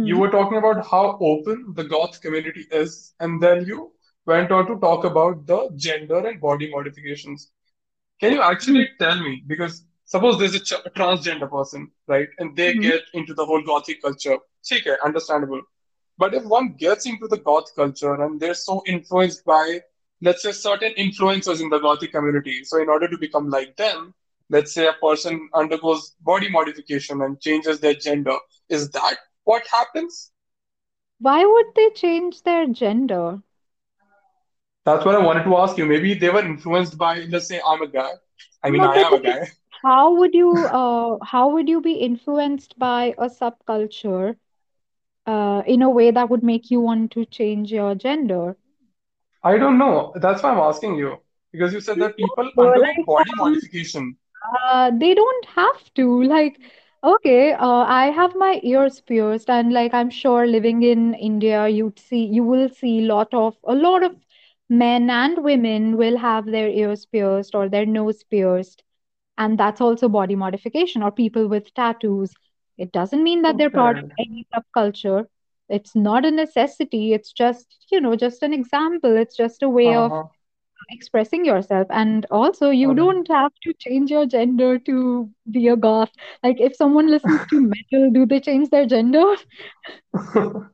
You 0.00 0.16
Hmm. 0.16 0.18
were 0.18 0.30
talking 0.30 0.58
about 0.58 0.86
how 0.86 1.18
open 1.20 1.72
the 1.74 1.84
goth 1.84 2.20
community 2.20 2.66
is, 2.70 3.14
and 3.20 3.42
then 3.42 3.64
you 3.66 3.90
went 4.26 4.50
on 4.52 4.66
to 4.66 4.76
talk 4.78 5.04
about 5.04 5.46
the 5.46 5.70
gender 5.76 6.26
and 6.26 6.40
body 6.40 6.70
modifications. 6.70 7.50
Can 8.20 8.32
you 8.32 8.42
actually 8.42 8.88
tell 8.98 9.18
me? 9.20 9.42
Because 9.46 9.84
suppose 10.04 10.38
there's 10.38 10.54
a, 10.54 10.60
ch 10.60 10.72
a 10.72 10.90
transgender 10.90 11.50
person, 11.50 11.90
right? 12.08 12.28
And 12.38 12.56
they 12.56 12.74
Hmm. 12.74 12.88
get 12.88 13.02
into 13.14 13.34
the 13.34 13.44
whole 13.46 13.62
gothic 13.62 14.02
culture. 14.02 14.38
Okay, 14.72 14.96
understandable. 15.04 15.62
But 16.18 16.34
if 16.34 16.44
one 16.44 16.74
gets 16.78 17.06
into 17.06 17.26
the 17.28 17.38
goth 17.38 17.74
culture 17.74 18.14
and 18.22 18.40
they're 18.40 18.54
so 18.54 18.82
influenced 18.86 19.44
by, 19.44 19.80
let's 20.22 20.42
say, 20.42 20.52
certain 20.52 20.92
influencers 20.94 21.60
in 21.60 21.70
the 21.70 21.78
gothic 21.78 22.12
community, 22.12 22.64
so 22.64 22.80
in 22.80 22.88
order 22.88 23.08
to 23.08 23.18
become 23.18 23.50
like 23.50 23.76
them, 23.76 24.14
let's 24.50 24.74
say 24.74 24.86
a 24.86 24.94
person 24.94 25.48
undergoes 25.54 26.16
body 26.20 26.48
modification 26.50 27.22
and 27.22 27.40
changes 27.40 27.80
their 27.80 27.94
gender, 27.94 28.36
is 28.68 28.90
that 28.92 29.16
what 29.44 29.66
happens? 29.68 30.32
Why 31.20 31.44
would 31.44 31.74
they 31.74 31.90
change 31.90 32.42
their 32.42 32.66
gender? 32.66 33.42
That's 34.84 35.04
what 35.04 35.14
I 35.14 35.18
wanted 35.24 35.44
to 35.44 35.56
ask 35.56 35.76
you. 35.78 35.86
Maybe 35.86 36.14
they 36.14 36.30
were 36.30 36.44
influenced 36.44 36.98
by, 36.98 37.20
let's 37.30 37.48
say, 37.48 37.60
I'm 37.66 37.82
a 37.82 37.88
guy. 37.88 38.10
I 38.62 38.70
mean, 38.70 38.84
No, 38.84 38.86
I 38.86 38.96
am 38.96 39.14
a 39.14 39.20
guy. 39.20 39.48
how 39.82 40.14
would 40.14 40.34
you 40.34 40.66
uh 40.68 41.18
how 41.24 41.48
would 41.50 41.68
you 41.68 41.80
be 41.80 41.94
influenced 41.94 42.78
by 42.78 43.14
a 43.18 43.26
subculture 43.28 44.36
uh 45.26 45.62
in 45.66 45.82
a 45.82 45.90
way 45.90 46.10
that 46.10 46.28
would 46.30 46.42
make 46.42 46.70
you 46.70 46.80
want 46.80 47.10
to 47.12 47.24
change 47.26 47.72
your 47.72 47.94
gender? 47.94 48.56
I 49.44 49.58
don't 49.58 49.78
know. 49.78 50.12
That's 50.16 50.42
why 50.42 50.50
I'm 50.50 50.58
asking 50.58 50.96
you. 50.96 51.18
Because 51.52 51.72
you 51.72 51.80
said 51.80 51.98
that 52.00 52.16
people 52.16 52.50
No, 52.56 52.66
undergo 52.66 52.92
like 52.94 53.06
body 53.06 53.30
modification. 53.36 54.16
uh, 54.68 54.90
they 54.98 55.14
don't 55.14 55.46
have 55.46 55.92
to. 55.94 56.22
Like, 56.24 56.58
okay, 57.04 57.52
uh, 57.52 57.84
I 58.00 58.06
have 58.06 58.34
my 58.36 58.60
ears 58.62 59.00
pierced, 59.00 59.50
and 59.50 59.72
like 59.72 59.94
I'm 59.94 60.10
sure 60.10 60.46
living 60.46 60.82
in 60.82 61.14
India, 61.14 61.68
you'd 61.68 61.98
see 61.98 62.24
you 62.24 62.44
will 62.44 62.68
see 62.68 63.00
lot 63.02 63.32
of 63.34 63.56
a 63.64 63.74
lot 63.74 64.02
of 64.04 64.16
men 64.68 65.10
and 65.10 65.42
women 65.44 65.96
will 65.96 66.16
have 66.18 66.46
their 66.46 66.68
ears 66.68 67.06
pierced 67.06 67.54
or 67.54 67.68
their 67.68 67.84
nose 67.86 68.22
pierced 68.24 68.82
and 69.38 69.58
that's 69.58 69.80
also 69.80 70.08
body 70.08 70.34
modification 70.36 71.02
or 71.02 71.10
people 71.10 71.48
with 71.48 71.72
tattoos 71.74 72.34
it 72.78 72.92
doesn't 72.92 73.22
mean 73.22 73.42
that 73.42 73.58
they're 73.58 73.70
part 73.70 73.96
of 73.98 74.04
any 74.18 74.46
subculture 74.54 75.26
it's 75.72 75.96
not 75.96 76.26
a 76.26 76.30
necessity. 76.32 77.14
It's 77.14 77.32
just 77.32 77.86
you 77.92 78.00
know 78.00 78.16
just 78.16 78.42
an 78.42 78.54
example. 78.54 79.16
It's 79.16 79.36
just 79.36 79.62
a 79.62 79.70
way 79.70 79.94
of 79.94 80.14
Uh-huh. 80.14 80.38
expressing 80.90 81.44
yourself. 81.44 81.86
And 81.90 82.26
also 82.30 82.70
you 82.70 82.94
don't 82.94 83.28
have 83.28 83.52
to 83.64 83.72
change 83.78 84.10
your 84.10 84.26
gender 84.26 84.78
to 84.80 85.30
be 85.50 85.68
a 85.68 85.76
goth. 85.76 86.12
Like 86.44 86.60
if 86.60 86.76
someone 86.76 87.10
listens 87.10 87.46
to 87.46 87.60
metal 87.74 88.10
do 88.12 88.26
they 88.26 88.40
change 88.40 88.70
their 88.70 88.86
gender? 88.86 89.24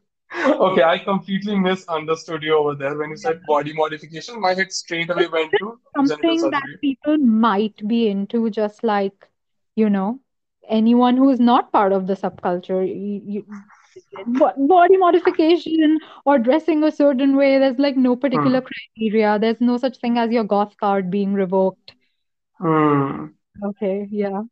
Okay, 0.61 0.83
I 0.83 0.99
completely 0.99 1.57
misunderstood 1.57 2.43
you 2.43 2.57
over 2.57 2.75
there. 2.75 2.97
When 2.97 3.11
you 3.11 3.17
said 3.17 3.45
body 3.47 3.73
modification, 3.75 4.41
my 4.41 4.55
head 4.55 4.73
straight 4.73 5.11
away 5.11 5.27
went 5.29 5.57
to 5.59 5.79
something 5.97 6.51
that 6.51 6.69
people 6.81 7.19
might 7.19 7.87
be 7.87 8.09
into 8.09 8.51
just 8.51 8.83
like 8.85 9.29
you 9.77 9.89
know 9.91 10.21
anyone 10.69 11.17
who's 11.17 11.41
not 11.41 11.73
part 11.73 11.93
of 11.93 12.07
the 12.07 12.15
subculture. 12.15 12.87
You, 12.87 13.21
you, 13.25 13.47
body 14.27 14.97
modification 14.97 15.99
or 16.25 16.39
dressing 16.39 16.83
a 16.85 16.91
certain 16.91 17.37
way 17.37 17.59
there's 17.59 17.79
like 17.79 17.97
no 17.97 18.15
particular 18.17 18.61
Hmm. 18.61 18.71
criteria 18.71 19.39
there's 19.39 19.61
no 19.61 19.77
such 19.77 19.99
thing 19.99 20.19
as 20.19 20.31
your 20.31 20.45
goth 20.45 20.77
card 20.79 21.11
being 21.11 21.33
revoked 21.35 21.95
Hmm. 22.59 23.35
okay 23.65 24.07
yeah 24.11 24.43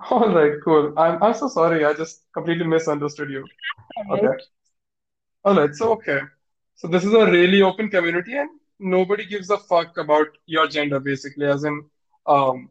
All 0.10 0.32
right, 0.34 0.52
cool. 0.64 0.92
I'm 0.98 1.22
I'm 1.22 1.34
so 1.34 1.48
sorry. 1.48 1.84
I 1.84 1.92
just 1.94 2.24
completely 2.32 2.66
misunderstood 2.66 3.30
you. 3.30 3.48
all 3.96 4.04
Okay. 4.10 4.28
right 4.28 4.42
All 5.44 5.54
right. 5.56 5.74
So 5.74 5.92
okay. 5.92 6.20
So 6.76 6.88
this 6.88 7.04
is 7.04 7.12
a 7.12 7.26
really 7.30 7.62
open 7.62 7.88
community, 7.90 8.36
and 8.36 8.50
nobody 8.78 9.26
gives 9.26 9.50
a 9.50 9.58
fuck 9.58 9.96
about 9.98 10.28
your 10.46 10.66
gender, 10.68 11.00
basically, 11.00 11.46
as 11.46 11.64
in, 11.64 11.84
um, 12.26 12.70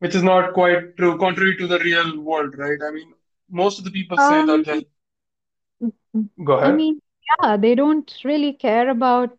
which 0.00 0.14
is 0.14 0.22
not 0.22 0.52
quite 0.54 0.96
true, 0.96 1.16
contrary 1.18 1.56
to 1.56 1.66
the 1.66 1.78
real 1.80 2.20
world, 2.20 2.56
right? 2.58 2.78
I 2.86 2.90
mean, 2.90 3.12
most 3.50 3.78
of 3.78 3.84
the 3.84 3.90
people 3.90 4.18
say 4.18 4.42
um 4.42 4.62
that 4.62 4.64
they 4.64 4.86
go 6.44 6.52
ahead. 6.52 6.64
i 6.64 6.70
mean 6.72 7.00
yeah 7.28 7.56
they 7.56 7.74
don't 7.74 8.16
really 8.24 8.52
care 8.52 8.88
about 8.88 9.36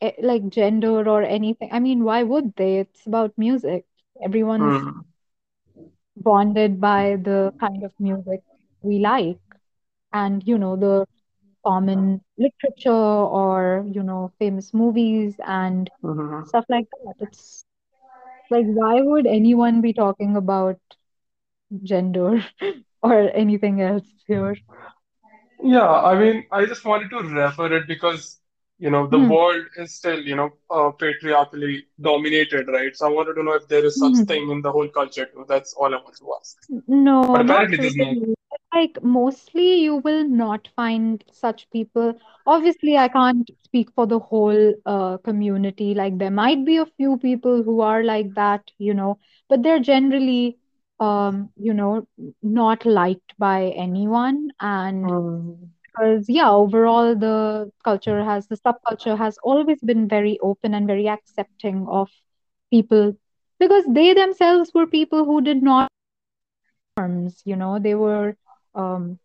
eh, 0.00 0.12
like 0.22 0.48
gender 0.48 1.08
or 1.08 1.22
anything. 1.22 1.68
I 1.72 1.78
mean 1.80 2.04
why 2.04 2.22
would 2.22 2.54
they? 2.56 2.78
It's 2.78 3.06
about 3.06 3.32
music. 3.38 3.84
Everyone's 4.22 4.86
Hmm. 4.86 5.02
bonded 6.16 6.80
by 6.80 7.16
the 7.22 7.52
kind 7.60 7.82
of 7.84 7.92
music 7.98 8.40
we 8.82 8.98
like. 8.98 9.38
And 10.12 10.42
you 10.46 10.58
know 10.58 10.76
the 10.76 11.06
common 11.64 12.20
literature 12.38 12.90
or 12.92 13.84
you 13.90 14.02
know 14.02 14.32
famous 14.38 14.72
movies 14.74 15.36
and 15.46 15.90
hmm. 16.02 16.42
stuff 16.44 16.64
like 16.68 16.86
that. 17.04 17.14
It's 17.20 17.64
like 18.50 18.66
why 18.66 19.00
would 19.00 19.26
anyone 19.26 19.80
be 19.80 19.92
talking 19.92 20.36
about 20.36 20.78
gender 21.82 22.44
or 23.02 23.30
anything 23.34 23.80
else 23.80 24.06
here 24.26 24.56
Yeah, 25.62 25.88
I 25.90 26.18
mean, 26.18 26.46
I 26.52 26.64
just 26.66 26.84
wanted 26.84 27.10
to 27.10 27.18
refer 27.20 27.72
it 27.76 27.86
because, 27.86 28.40
you 28.78 28.90
know, 28.90 29.06
the 29.06 29.18
Hmm. 29.18 29.32
world 29.32 29.64
is 29.76 29.94
still, 29.94 30.20
you 30.20 30.36
know, 30.36 30.50
uh, 30.70 30.90
patriarchally 30.92 31.84
dominated, 32.00 32.68
right? 32.68 32.94
So 32.96 33.06
I 33.06 33.10
wanted 33.10 33.34
to 33.34 33.42
know 33.42 33.54
if 33.54 33.68
there 33.68 33.84
is 33.84 33.98
such 33.98 34.18
Mhm. 34.18 34.26
thing 34.26 34.50
in 34.50 34.62
the 34.62 34.72
whole 34.72 34.88
culture 34.88 35.26
too. 35.26 35.44
That's 35.48 35.74
all 35.74 35.94
I 35.94 35.98
want 36.02 36.16
to 36.18 36.34
ask. 36.40 36.56
No, 36.88 37.36
apparently 37.36 37.78
there's 37.78 37.96
not. 37.96 38.16
Like 38.74 39.02
mostly 39.02 39.76
you 39.80 39.96
will 39.96 40.24
not 40.28 40.68
find 40.76 41.22
such 41.32 41.68
people. 41.70 42.14
Obviously, 42.46 42.96
I 42.96 43.08
can't 43.08 43.50
speak 43.64 43.90
for 43.94 44.06
the 44.06 44.18
whole 44.18 44.74
uh, 44.86 45.18
community. 45.18 45.94
Like 45.94 46.18
there 46.18 46.30
might 46.30 46.64
be 46.64 46.76
a 46.76 46.86
few 46.86 47.18
people 47.18 47.62
who 47.62 47.80
are 47.80 48.02
like 48.04 48.34
that, 48.34 48.70
you 48.78 48.94
know, 48.94 49.18
but 49.48 49.62
they're 49.62 49.80
generally 49.80 50.58
um, 51.00 51.50
you 51.56 51.72
know, 51.74 52.06
not 52.42 52.84
liked 52.86 53.34
by 53.38 53.72
anyone. 53.76 54.50
And 54.60 55.10
Hmm. 55.10 55.70
because 55.84 56.26
yeah, 56.28 56.50
overall 56.50 57.14
the 57.14 57.70
culture 57.84 58.24
has 58.24 58.46
the 58.48 58.56
subculture 58.56 59.16
has 59.18 59.38
always 59.42 59.80
been 59.80 60.08
very 60.08 60.38
open 60.42 60.74
and 60.74 60.86
very 60.86 61.08
accepting 61.08 61.86
of 61.88 62.08
people 62.70 63.14
because 63.58 63.84
they 63.88 64.12
themselves 64.14 64.70
were 64.74 64.86
people 64.86 65.24
who 65.24 65.40
did 65.42 65.62
not 65.62 65.88
norms, 66.96 67.42
you 67.44 67.56
know, 67.56 67.78
they 67.78 67.94
were 67.94 68.36
um, 68.74 69.18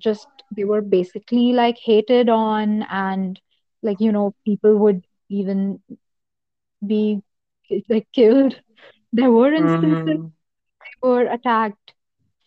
just, 0.00 0.28
they 0.54 0.64
were 0.64 0.80
basically 0.82 1.52
like 1.52 1.76
hated 1.78 2.28
on, 2.28 2.82
and 2.90 3.40
like, 3.82 4.00
you 4.00 4.12
know, 4.12 4.34
people 4.44 4.76
would 4.78 5.02
even 5.30 5.80
be 6.86 7.20
like 7.88 8.06
killed. 8.12 8.60
There 9.12 9.30
were 9.30 9.52
instances 9.52 10.18
Hmm. 10.18 10.33
Were 11.04 11.26
attacked 11.26 11.94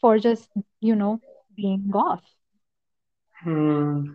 for 0.01 0.17
just, 0.19 0.49
you 0.81 0.95
know, 0.95 1.21
being 1.55 1.89
goth. 1.91 2.23
Hmm. 3.43 4.13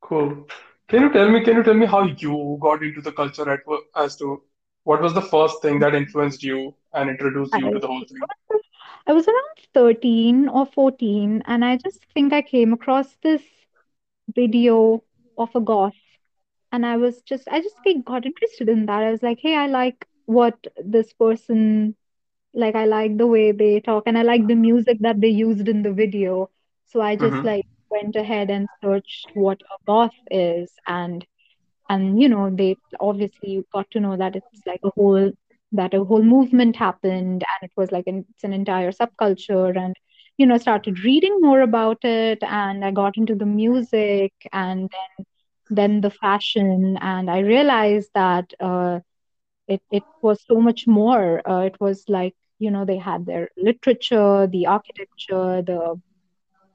Cool. 0.00 0.46
Can 0.88 1.02
you 1.02 1.12
tell 1.12 1.30
me, 1.30 1.42
can 1.44 1.56
you 1.56 1.62
tell 1.62 1.74
me 1.74 1.86
how 1.86 2.02
you 2.04 2.58
got 2.60 2.82
into 2.82 3.00
the 3.00 3.12
culture 3.12 3.48
at 3.50 3.60
as 3.96 4.16
to 4.16 4.42
what 4.84 5.00
was 5.00 5.14
the 5.14 5.22
first 5.22 5.62
thing 5.62 5.78
that 5.80 5.94
influenced 5.94 6.42
you 6.42 6.74
and 6.92 7.10
introduced 7.10 7.54
I, 7.54 7.58
you 7.58 7.72
to 7.72 7.78
the 7.78 7.86
whole 7.86 8.04
thing? 8.04 8.18
I 9.06 9.12
was 9.12 9.26
around 9.28 9.66
13 9.74 10.48
or 10.48 10.66
14, 10.66 11.42
and 11.46 11.64
I 11.64 11.76
just 11.76 12.04
think 12.14 12.32
I 12.32 12.42
came 12.42 12.72
across 12.72 13.16
this 13.22 13.42
video 14.34 15.02
of 15.38 15.54
a 15.54 15.60
goth 15.60 15.96
and 16.72 16.86
I 16.86 16.96
was 16.96 17.22
just 17.22 17.48
I 17.48 17.60
just 17.60 17.76
got 18.04 18.26
interested 18.26 18.68
in 18.68 18.86
that. 18.86 19.02
I 19.02 19.10
was 19.10 19.22
like, 19.22 19.38
hey, 19.40 19.56
I 19.56 19.66
like 19.66 20.06
what 20.26 20.66
this 20.82 21.12
person 21.12 21.94
like. 22.54 22.74
I 22.74 22.84
like 22.86 23.16
the 23.18 23.26
way 23.26 23.52
they 23.52 23.80
talk, 23.80 24.04
and 24.06 24.18
I 24.18 24.22
like 24.22 24.46
the 24.46 24.54
music 24.54 24.98
that 25.00 25.20
they 25.20 25.28
used 25.28 25.68
in 25.68 25.82
the 25.82 25.92
video. 25.92 26.50
So 26.86 27.00
I 27.00 27.16
just 27.16 27.42
Mm-hmm. 27.42 27.44
like 27.44 27.66
went 27.90 28.16
ahead 28.16 28.50
and 28.50 28.68
searched 28.82 29.30
what 29.34 29.60
a 29.62 29.76
goth 29.86 30.16
is, 30.30 30.72
and 30.86 31.24
and 31.88 32.20
you 32.20 32.28
know 32.28 32.50
they 32.50 32.76
obviously 33.00 33.64
got 33.72 33.90
to 33.90 34.00
know 34.00 34.16
that 34.16 34.36
it's 34.36 34.62
like 34.66 34.80
a 34.84 34.90
whole 34.96 35.30
that 35.72 35.94
a 35.94 36.04
whole 36.04 36.22
movement 36.22 36.76
happened 36.76 37.42
and 37.50 37.62
it 37.62 37.72
was 37.76 37.90
like 37.92 38.04
an, 38.06 38.24
it's 38.30 38.44
an 38.44 38.52
entire 38.52 38.90
subculture 38.92 39.76
and 39.76 39.94
you 40.38 40.46
know 40.46 40.56
started 40.58 41.04
reading 41.04 41.36
more 41.40 41.60
about 41.60 41.98
it 42.04 42.42
and 42.42 42.84
i 42.84 42.90
got 42.90 43.16
into 43.16 43.34
the 43.34 43.46
music 43.46 44.32
and 44.52 44.90
then 44.92 45.26
then 45.70 46.00
the 46.00 46.10
fashion 46.10 46.98
and 47.00 47.30
i 47.30 47.38
realized 47.40 48.10
that 48.14 48.52
uh, 48.60 48.98
it 49.68 49.80
it 49.90 50.04
was 50.22 50.42
so 50.46 50.60
much 50.60 50.86
more 50.86 51.40
uh, 51.48 51.60
it 51.60 51.76
was 51.80 52.04
like 52.08 52.34
you 52.62 52.70
know 52.70 52.84
they 52.86 52.98
had 52.98 53.26
their 53.26 53.48
literature 53.56 54.46
the 54.52 54.66
architecture 54.66 55.62
the 55.70 55.80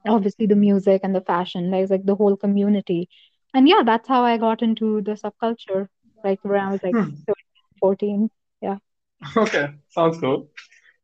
obviously 0.08 0.46
the 0.46 0.56
music 0.56 1.00
and 1.04 1.14
the 1.14 1.20
fashion 1.20 1.70
there's 1.70 1.90
like 1.90 2.04
the 2.06 2.14
whole 2.16 2.36
community 2.36 3.08
and 3.54 3.68
yeah 3.68 3.82
that's 3.84 4.08
how 4.08 4.22
i 4.24 4.36
got 4.38 4.62
into 4.62 5.02
the 5.02 5.12
subculture 5.24 5.86
like 6.24 6.38
when 6.42 6.60
i 6.60 6.70
was 6.72 6.82
like 6.82 6.98
Hmm. 6.98 7.24
13, 7.26 7.44
14 7.80 8.30
yeah 8.62 8.76
Okay, 9.36 9.68
sounds 9.88 10.18
cool. 10.20 10.48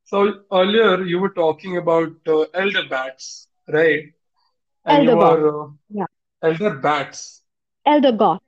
So 0.05 0.43
earlier 0.53 1.03
you 1.05 1.19
were 1.21 1.31
talking 1.31 1.77
about 1.79 2.13
uh, 2.27 2.43
elder 2.55 2.85
bats, 2.89 3.49
right? 3.69 4.05
And 4.85 5.09
elder 5.09 5.17
were 5.17 5.65
uh, 5.65 5.69
yeah 5.91 6.07
elder 6.43 6.75
bats, 6.77 7.43
elder 7.87 8.13
goth 8.13 8.43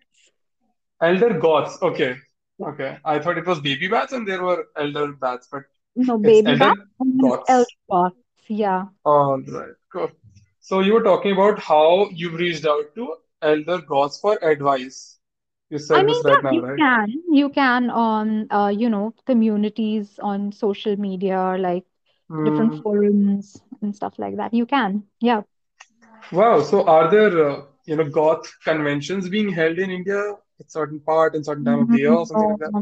elder 1.01 1.39
goths. 1.39 1.81
Okay, 1.83 2.17
okay. 2.61 2.99
I 3.05 3.19
thought 3.19 3.39
it 3.39 3.47
was 3.47 3.61
baby 3.61 3.89
bats 3.89 4.13
and 4.13 4.27
there 4.27 4.43
were 4.43 4.67
elder 4.77 5.13
bats, 5.13 5.49
but 5.51 5.63
no 5.97 6.17
baby 6.19 6.55
elder 6.55 6.59
bath 6.61 6.77
and 7.01 7.11
then 7.21 7.39
elder 7.49 7.65
goths. 7.65 7.75
goths 7.91 8.17
yeah 8.49 8.85
All 9.05 9.41
right, 9.41 9.75
cool. 9.93 10.11
So 10.61 10.81
you 10.81 10.93
were 10.95 11.03
talking 11.03 11.33
about 11.33 11.59
how 11.61 12.09
you've 12.13 12.35
reached 12.35 12.67
out 12.67 12.95
to 12.97 13.17
elder 13.43 13.81
goths 13.81 14.21
for 14.21 14.37
advice. 14.45 15.19
You 15.71 15.79
I 15.93 16.03
said 16.03 16.05
mean, 16.05 16.09
this 16.09 16.25
right 16.25 16.41
yeah, 16.41 16.43
now, 16.43 16.59
you 16.59 16.63
right? 16.63 16.79
can. 16.79 17.23
You 17.33 17.49
can 17.51 17.91
on, 17.91 18.47
uh, 18.51 18.69
you 18.69 18.89
know, 18.89 19.15
communities 19.27 20.19
on 20.23 20.53
social 20.53 20.97
media, 20.97 21.57
like 21.59 21.85
different 22.43 22.75
Hmm. 22.75 22.83
forums 22.83 23.63
and 23.83 23.95
stuff 23.95 24.15
like 24.19 24.37
that. 24.37 24.53
You 24.55 24.67
can. 24.67 25.05
Yeah. 25.21 25.43
Wow. 26.33 26.63
So 26.63 26.87
are 26.87 27.11
there, 27.11 27.51
uh, 27.51 27.63
you 27.85 27.97
know, 27.97 28.09
goth 28.09 28.53
conventions 28.65 29.29
being 29.29 29.51
held 29.51 29.79
in 29.79 29.91
India 29.91 30.35
at 30.61 30.71
certain 30.71 31.01
part 31.01 31.35
in 31.35 31.45
certain 31.45 31.65
time 31.65 31.81
of 31.81 31.91
the 31.91 31.99
year 31.99 32.13
Mm, 32.13 32.15
or 32.15 32.27
something 32.27 32.49
like 32.49 32.59
that? 32.59 32.75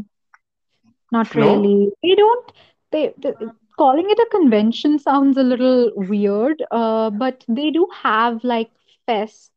not 1.11 1.33
No? 1.33 1.75
really. 1.75 1.89
They 2.01 2.15
don't, 2.15 2.51
they, 2.91 3.13
the 3.17 3.51
calling 3.77 4.05
it 4.09 4.19
a 4.19 4.27
convention 4.31 4.99
sounds 4.99 5.37
a 5.37 5.43
little 5.43 5.91
weird, 5.95 6.63
uh, 6.71 7.09
but 7.09 7.43
they 7.47 7.71
do 7.71 7.87
have 8.03 8.43
like 8.43 8.69
fests, 9.07 9.49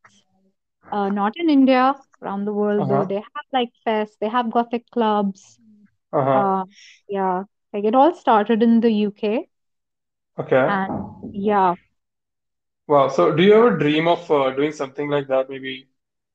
uh, 0.91 1.09
not 1.09 1.33
in 1.37 1.49
India, 1.49 1.95
around 2.21 2.45
the 2.45 2.53
world. 2.53 2.81
Uh-huh. 2.81 3.05
They 3.05 3.15
have 3.15 3.45
like 3.53 3.69
fests, 3.85 4.17
they 4.19 4.29
have 4.29 4.51
gothic 4.51 4.89
clubs. 4.91 5.59
Uh-huh. 6.11 6.39
Uh, 6.39 6.65
yeah. 7.07 7.43
Like 7.73 7.85
it 7.85 7.95
all 7.95 8.13
started 8.15 8.63
in 8.63 8.79
the 8.81 8.91
UK. 8.91 9.47
Okay. 10.39 10.55
And 10.55 11.33
yeah, 11.33 11.75
Wow. 12.87 13.07
So 13.09 13.35
do 13.35 13.43
you 13.43 13.53
ever 13.53 13.77
dream 13.77 14.07
of 14.07 14.29
uh, 14.31 14.49
doing 14.55 14.71
something 14.71 15.09
like 15.09 15.27
that? 15.27 15.47
Maybe 15.49 15.87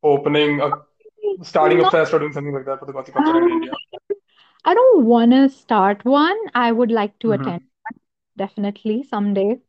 opening 0.03 0.61
a, 0.61 0.71
starting 1.43 1.81
a 1.85 1.91
fest 1.91 2.15
or 2.15 2.21
doing 2.21 2.33
something 2.33 2.55
like 2.55 2.65
that 2.67 2.79
for 2.79 2.87
the 2.87 2.93
gothic 2.93 3.15
culture 3.15 3.37
in 3.37 3.43
um, 3.43 3.51
India? 3.51 3.73
I 4.65 4.75
don't 4.75 5.07
want 5.07 5.33
to 5.33 5.49
start 5.49 6.05
one. 6.05 6.37
I 6.55 6.71
would 6.71 6.91
like 6.91 7.19
to 7.21 7.33
attend 7.33 7.63
hmm 7.63 7.97
definitely 8.37 9.03
someday. 9.05 9.61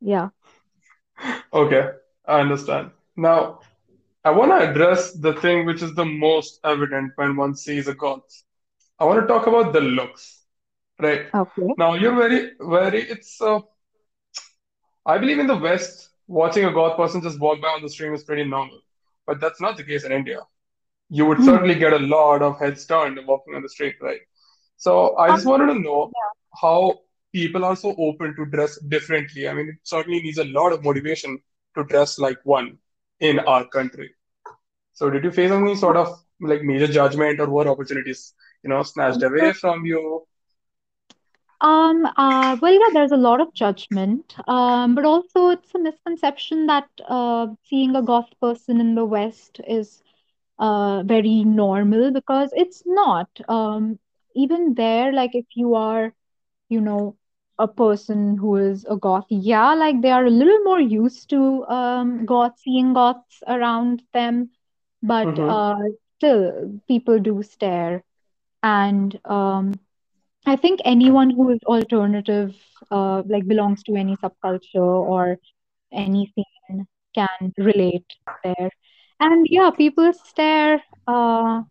Yeah. 0.00 0.30
Okay. 1.52 1.90
I 2.26 2.40
understand. 2.40 2.90
Now, 3.16 3.60
I 4.24 4.30
want 4.30 4.50
to 4.52 4.70
address 4.70 5.12
the 5.14 5.34
thing 5.34 5.66
which 5.66 5.82
is 5.82 5.94
the 5.94 6.04
most 6.04 6.60
evident 6.64 7.12
when 7.16 7.36
one 7.36 7.54
sees 7.54 7.88
a 7.88 7.94
goth. 7.94 8.42
I 8.98 9.04
want 9.04 9.20
to 9.20 9.26
talk 9.26 9.46
about 9.46 9.72
the 9.72 9.80
looks, 9.80 10.44
right? 11.00 11.26
Okay. 11.34 11.74
Now, 11.76 11.94
you're 11.94 12.16
very, 12.16 12.52
very, 12.60 13.02
it's, 13.02 13.40
uh, 13.40 13.60
I 15.06 15.18
believe 15.18 15.38
in 15.40 15.46
the 15.48 15.56
West, 15.56 16.10
watching 16.28 16.64
a 16.64 16.72
goth 16.72 16.96
person 16.96 17.20
just 17.22 17.40
walk 17.40 17.60
by 17.60 17.68
on 17.68 17.82
the 17.82 17.88
street 17.88 18.12
is 18.12 18.22
pretty 18.24 18.44
normal. 18.44 18.80
But 19.26 19.40
that's 19.40 19.60
not 19.60 19.76
the 19.76 19.84
case 19.84 20.04
in 20.04 20.12
India. 20.12 20.40
You 21.10 21.26
would 21.26 21.42
Hmm. 21.42 21.44
certainly 21.44 21.74
get 21.74 21.92
a 21.92 21.98
lot 21.98 22.42
of 22.42 22.58
heads 22.58 22.86
turned 22.86 23.18
walking 23.26 23.54
on 23.54 23.62
the 23.62 23.68
street, 23.68 23.96
right? 24.00 24.20
So 24.76 25.16
I 25.16 25.32
just 25.32 25.46
wanted 25.46 25.66
to 25.72 25.78
know 25.80 26.12
how 26.60 27.00
people 27.32 27.64
are 27.64 27.76
so 27.76 27.94
open 27.98 28.34
to 28.36 28.46
dress 28.46 28.78
differently. 28.80 29.48
I 29.48 29.54
mean, 29.54 29.68
it 29.68 29.76
certainly 29.82 30.20
needs 30.20 30.38
a 30.38 30.44
lot 30.44 30.72
of 30.72 30.84
motivation 30.84 31.38
to 31.76 31.84
dress 31.84 32.18
like 32.18 32.38
one 32.44 32.78
in 33.20 33.38
our 33.40 33.66
country. 33.66 34.10
So 34.92 35.10
did 35.10 35.24
you 35.24 35.30
face 35.30 35.50
any 35.50 35.74
sort 35.76 35.96
of 35.96 36.08
like 36.40 36.62
major 36.62 36.86
judgment 36.88 37.40
or 37.40 37.48
were 37.48 37.68
opportunities, 37.68 38.34
you 38.62 38.70
know, 38.70 38.82
snatched 38.82 39.22
away 39.22 39.52
from 39.52 39.84
you? 39.84 40.26
Um, 41.60 42.06
uh, 42.16 42.56
well, 42.60 42.72
yeah, 42.72 42.88
there's 42.92 43.12
a 43.12 43.16
lot 43.16 43.40
of 43.40 43.52
judgment. 43.54 44.36
Um, 44.48 44.94
but 44.94 45.04
also 45.04 45.50
it's 45.50 45.74
a 45.74 45.78
misconception 45.78 46.66
that 46.66 46.88
uh, 47.08 47.48
seeing 47.64 47.94
a 47.96 48.02
goth 48.02 48.30
person 48.40 48.80
in 48.80 48.94
the 48.94 49.04
West 49.04 49.60
is 49.66 50.02
uh 50.58 51.02
very 51.04 51.44
normal 51.44 52.10
because 52.12 52.50
it's 52.54 52.82
not. 52.86 53.28
Um, 53.48 53.98
even 54.34 54.74
there, 54.74 55.12
like 55.12 55.34
if 55.34 55.46
you 55.54 55.74
are 55.74 56.12
you 56.68 56.80
know, 56.80 57.16
a 57.58 57.66
person 57.68 58.36
who 58.38 58.56
is 58.56 58.84
a 58.88 58.96
goth, 58.96 59.26
yeah, 59.28 59.74
like 59.74 60.00
they 60.02 60.10
are 60.10 60.24
a 60.24 60.30
little 60.30 60.58
more 60.64 60.80
used 60.80 61.28
to 61.30 61.64
um 61.66 62.24
goth 62.24 62.58
seeing 62.58 62.92
goths 62.94 63.42
around 63.48 64.02
them, 64.12 64.50
but 65.02 65.38
Mm-hmm. 65.38 65.48
uh 65.48 65.74
still 66.16 66.80
people 66.88 67.18
do 67.18 67.42
stare. 67.42 68.02
And 68.62 69.18
um 69.24 69.72
I 70.46 70.56
think 70.56 70.80
anyone 70.84 71.30
who 71.30 71.50
is 71.50 71.60
alternative, 71.66 72.54
uh 72.90 73.22
like 73.26 73.46
belongs 73.46 73.82
to 73.84 73.94
any 73.96 74.16
subculture 74.16 74.94
or 75.14 75.38
any 75.92 76.26
scene 76.26 76.86
can 77.14 77.52
relate 77.58 78.06
there. 78.44 78.70
And 79.20 79.46
yeah, 79.50 79.70
people 79.70 80.12
stare 80.12 80.82
uh 81.06 81.62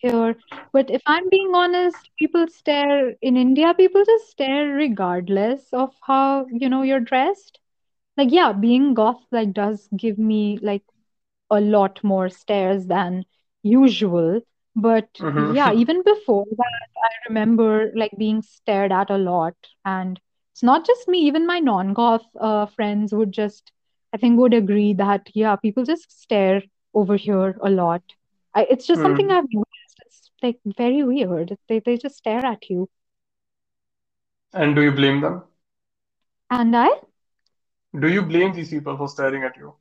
here. 0.00 0.36
But 0.72 0.90
if 0.90 1.02
I'm 1.06 1.28
being 1.30 1.52
honest, 1.54 2.10
people 2.18 2.46
stare 2.48 3.14
in 3.22 3.36
India, 3.36 3.74
people 3.74 4.04
just 4.04 4.28
stare 4.30 4.68
regardless 4.74 5.72
of 5.72 5.94
how, 6.06 6.46
you 6.50 6.68
know, 6.68 6.82
you're 6.82 7.00
dressed. 7.00 7.58
Like, 8.16 8.30
yeah, 8.32 8.52
being 8.52 8.94
goth 8.94 9.22
like 9.32 9.52
does 9.52 9.88
give 9.96 10.18
me 10.18 10.58
like 10.62 10.82
a 11.50 11.60
lot 11.60 12.02
more 12.02 12.28
stares 12.28 12.86
than 12.86 13.24
usual. 13.62 14.40
But 14.74 15.22
yeah, 15.36 15.72
Mm-hmm. 15.72 15.72
even 15.72 16.02
before 16.02 16.46
that, 16.50 16.88
I 17.04 17.10
remember 17.28 17.90
like 17.94 18.12
being 18.18 18.42
stared 18.42 18.92
at 18.92 19.10
a 19.10 19.16
lot. 19.18 19.54
And 19.84 20.20
it's 20.52 20.62
not 20.62 20.86
just 20.86 21.08
me, 21.08 21.18
even 21.20 21.46
my 21.46 21.58
non-goth 21.58 22.26
uh, 22.40 22.66
friends 22.66 23.12
would 23.14 23.32
just, 23.32 23.72
I 24.14 24.18
think, 24.18 24.38
would 24.38 24.54
agree 24.54 24.92
that, 24.94 25.28
yeah, 25.34 25.56
people 25.56 25.84
just 25.84 26.10
stare 26.10 26.62
over 26.94 27.16
here 27.16 27.56
a 27.62 27.70
lot. 27.70 28.02
I, 28.54 28.64
it's 28.70 28.86
just 28.86 29.02
something 29.02 29.26
Mm. 29.26 29.32
I've 29.32 29.46
noticed. 29.52 30.00
It's 30.06 30.30
like 30.42 30.60
very 30.64 31.02
weird. 31.02 31.56
They, 31.68 31.80
they 31.80 31.96
just 31.98 32.16
stare 32.18 32.44
at 32.44 32.68
you. 32.70 32.88
And 34.54 34.74
do 34.74 34.80
you 34.82 34.92
blame 34.92 35.20
them? 35.20 35.42
And 36.50 36.76
I, 36.76 36.88
Do 37.98 38.06
you 38.06 38.20
blame 38.20 38.52
these 38.52 38.68
people 38.68 38.98
for 38.98 39.08
staring 39.08 39.44
at 39.44 39.56
you? 39.56 39.74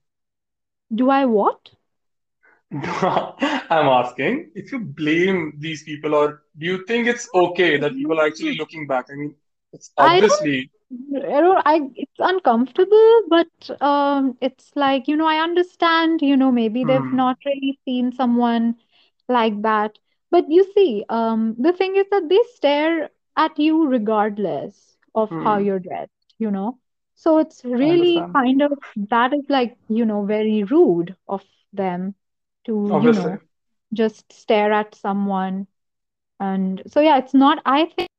do 0.93 1.09
I 1.09 1.25
what? 1.25 1.71
I'm 2.71 3.87
asking 4.01 4.51
if 4.55 4.71
you 4.71 4.79
blame 4.79 5.53
these 5.59 5.83
people, 5.83 6.15
or 6.15 6.43
do 6.57 6.65
you 6.65 6.85
think 6.85 7.07
it's 7.07 7.27
okay 7.33 7.77
that 7.77 7.93
people 7.95 8.19
are 8.19 8.27
actually 8.27 8.55
looking 8.55 8.87
back? 8.87 9.05
I 9.11 9.15
mean, 9.15 9.35
it's 9.73 9.91
I 9.99 10.21
don't 10.21 10.51
obviously. 10.51 10.71
I 11.15 11.41
don't, 11.41 11.61
I, 11.65 11.81
it's 11.95 12.19
uncomfortable, 12.19 13.21
but 13.29 13.81
um, 13.81 14.37
it's 14.41 14.71
like, 14.75 15.07
you 15.07 15.15
know, 15.15 15.27
I 15.27 15.37
understand, 15.37 16.21
you 16.21 16.35
know, 16.37 16.51
maybe 16.51 16.83
they've 16.83 17.11
Hmm. 17.11 17.11
not 17.11 17.37
really 17.45 17.79
seen 17.85 18.11
someone 18.11 18.75
like 19.27 19.61
that. 19.63 19.97
But 20.31 20.45
you 20.49 20.63
see, 20.75 21.05
um, 21.09 21.55
the 21.59 21.73
thing 21.73 21.95
is 21.95 22.05
that 22.11 22.29
they 22.29 22.39
stare 22.55 23.09
at 23.37 23.57
you 23.59 23.87
regardless 23.87 24.97
of 25.15 25.33
how 25.35 25.57
Hmm. 25.57 25.59
you're 25.59 25.79
dressed, 25.79 26.35
you 26.39 26.51
know. 26.51 26.77
So 27.15 27.37
it's 27.39 27.63
really 27.65 28.27
kind 28.35 28.61
of, 28.61 28.73
that 29.09 29.33
is 29.33 29.45
like, 29.49 29.77
you 29.89 30.05
know, 30.05 30.25
very 30.25 30.63
rude 30.63 31.15
of 31.27 31.43
them 31.73 32.15
to, 32.65 32.97
you 32.99 33.13
know, 33.13 33.39
just 33.93 34.31
stare 34.33 34.71
at 34.73 34.95
someone. 34.95 35.67
And 36.39 36.83
so, 36.87 37.01
yeah, 37.01 37.17
it's 37.17 37.33
not, 37.35 37.61
I 37.65 37.85
think 37.85 38.10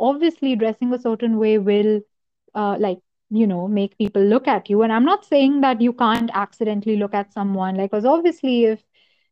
obviously 0.00 0.54
dressing 0.56 0.92
a 0.92 0.98
certain 0.98 1.38
way 1.38 1.58
will 1.58 2.00
uh, 2.54 2.76
like 2.78 2.98
you 3.30 3.46
know 3.46 3.66
make 3.68 3.96
people 3.98 4.22
look 4.22 4.46
at 4.48 4.68
you. 4.70 4.82
And 4.82 4.92
i'm 4.92 5.04
not 5.04 5.24
saying 5.24 5.60
that 5.62 5.80
you 5.80 5.92
can't 5.92 6.30
accidentally 6.34 6.96
look 6.96 7.14
at 7.14 7.32
someone 7.32 7.76
like 7.76 7.90
because 7.90 8.04
obviously 8.04 8.64
if 8.64 8.80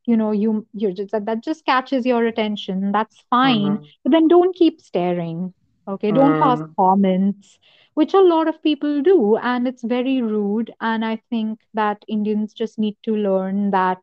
you 0.07 0.17
know 0.17 0.33
you 0.33 0.67
you're 0.73 0.93
just 0.93 1.13
that, 1.13 1.27
that 1.27 1.43
just 1.43 1.65
catches 1.65 2.07
your 2.07 2.27
attention 2.27 2.93
that's 2.93 3.23
fine. 3.31 3.79
Mm-hmm. 3.79 3.85
but 4.03 4.13
then 4.13 4.29
don't 4.29 4.55
keep 4.55 4.81
staring 4.81 5.53
okay? 5.89 6.13
Don't 6.13 6.39
pass 6.39 6.61
Mm. 6.61 6.75
comments 6.77 7.59
which 7.95 8.15
a 8.15 8.21
lot 8.21 8.49
of 8.49 8.63
people 8.63 9.03
do. 9.03 9.37
And 9.37 9.67
it's 9.69 9.83
very 9.83 10.21
rude. 10.23 10.73
And 10.81 11.05
i 11.05 11.17
think 11.31 11.61
that 11.75 12.05
indians 12.09 12.53
just 12.55 12.79
need 12.79 12.97
to 13.05 13.15
learn 13.17 13.71
that 13.71 13.99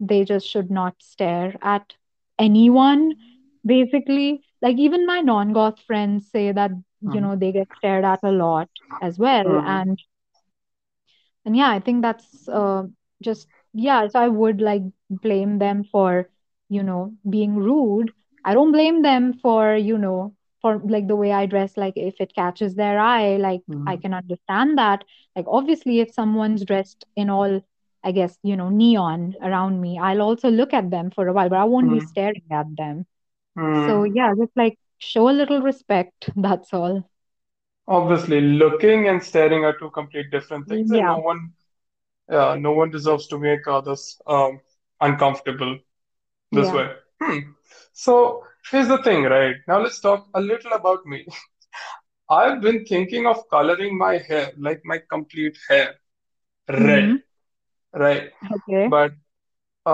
they 0.00 0.24
just 0.24 0.46
should 0.48 0.70
not 0.70 0.94
stare 1.00 1.54
at 1.62 1.94
anyone 2.38 3.14
basically 3.64 4.42
like 4.62 4.78
even 4.78 5.06
my 5.06 5.20
non-goth 5.20 5.80
friends 5.80 6.30
say 6.30 6.52
that 6.52 6.70
you 7.02 7.20
Mm-hmm. 7.20 7.26
know 7.26 7.36
they 7.36 7.52
get 7.52 7.68
stared 7.76 8.04
at 8.04 8.20
a 8.24 8.32
lot 8.32 8.68
as 9.02 9.18
well 9.18 9.60
Mm-hmm. 9.60 9.78
and 9.78 10.00
and 11.44 11.56
yeah 11.56 11.70
i 11.70 11.80
think 11.80 12.02
that's 12.02 12.48
uh, 12.48 12.82
just 13.22 13.48
yeah 13.72 14.06
so 14.08 14.20
i 14.20 14.28
would 14.28 14.60
like 14.60 14.82
blame 15.10 15.58
them 15.58 15.82
for 15.84 16.28
you 16.68 16.82
know 16.82 17.12
being 17.30 17.56
rude 17.56 18.12
i 18.44 18.54
don't 18.54 18.72
blame 18.72 19.02
them 19.02 19.32
for 19.42 19.74
you 19.76 19.98
know 19.98 20.34
for 20.62 20.80
like 20.94 21.06
the 21.08 21.16
way 21.16 21.32
i 21.32 21.46
dress 21.46 21.76
like 21.76 21.94
if 21.96 22.20
it 22.20 22.34
catches 22.34 22.74
their 22.76 22.98
eye 22.98 23.36
like 23.46 23.62
i 23.86 23.96
Mm-hmm. 23.96 24.04
can 24.04 24.14
understand 24.14 24.78
that 24.78 25.04
like 25.36 25.46
obviously 25.48 26.00
if 26.00 26.12
someone's 26.12 26.64
dressed 26.64 27.04
in 27.16 27.30
all 27.30 27.60
i 28.04 28.12
guess 28.12 28.38
you 28.42 28.56
know 28.56 28.68
neon 28.68 29.34
around 29.42 29.80
me 29.80 29.98
i'll 29.98 30.22
also 30.22 30.50
look 30.50 30.72
at 30.72 30.90
them 30.90 31.10
for 31.10 31.26
a 31.28 31.32
while 31.32 31.48
but 31.48 31.58
i 31.58 31.64
won't 31.64 31.90
be 31.90 32.00
Mm-hmm. 32.00 32.12
staring 32.12 32.48
at 32.50 32.66
them 32.76 33.04
so 33.86 34.04
Mm-hmm. 34.04 34.14
yeah 34.14 34.32
just 34.38 34.52
like 34.56 34.78
show 34.98 35.28
a 35.28 35.32
little 35.40 35.60
respect 35.62 36.30
that's 36.36 36.72
all 36.72 37.04
Obviously, 37.88 38.40
looking 38.40 39.08
and 39.08 39.22
staring 39.22 39.64
are 39.64 39.76
two 39.78 39.90
complete 39.90 40.30
different 40.30 40.68
things, 40.68 40.92
and 40.92 41.04
yeah 41.04 41.08
no 41.08 41.18
one, 41.18 41.52
yeah, 42.30 42.56
no 42.58 42.72
one 42.72 42.90
deserves 42.90 43.26
to 43.28 43.38
make 43.38 43.66
others 43.68 44.20
um, 44.26 44.60
uncomfortable 45.00 45.78
this 46.52 46.70
yeah 46.70 46.72
way. 46.72 46.88
Hmm. 47.22 47.38
So 47.92 48.44
here's 48.70 48.88
the 48.88 49.02
thing, 49.02 49.24
right? 49.24 49.56
Now 49.68 49.80
let's 49.80 50.00
talk 50.00 50.28
a 50.34 50.40
little 50.40 50.72
about 50.72 51.06
me. 51.06 51.26
I've 52.30 52.60
been 52.62 52.84
thinking 52.84 53.26
of 53.26 53.48
coloring 53.50 53.98
my 53.98 54.18
hair, 54.18 54.52
like 54.58 54.82
my 54.84 55.00
complete 55.10 55.58
hair, 55.68 55.94
red, 56.68 57.10
mm-hmm. 57.10 57.16
right? 57.92 58.30
okay 58.54 58.88
But 58.88 59.12
uh, 59.86 59.90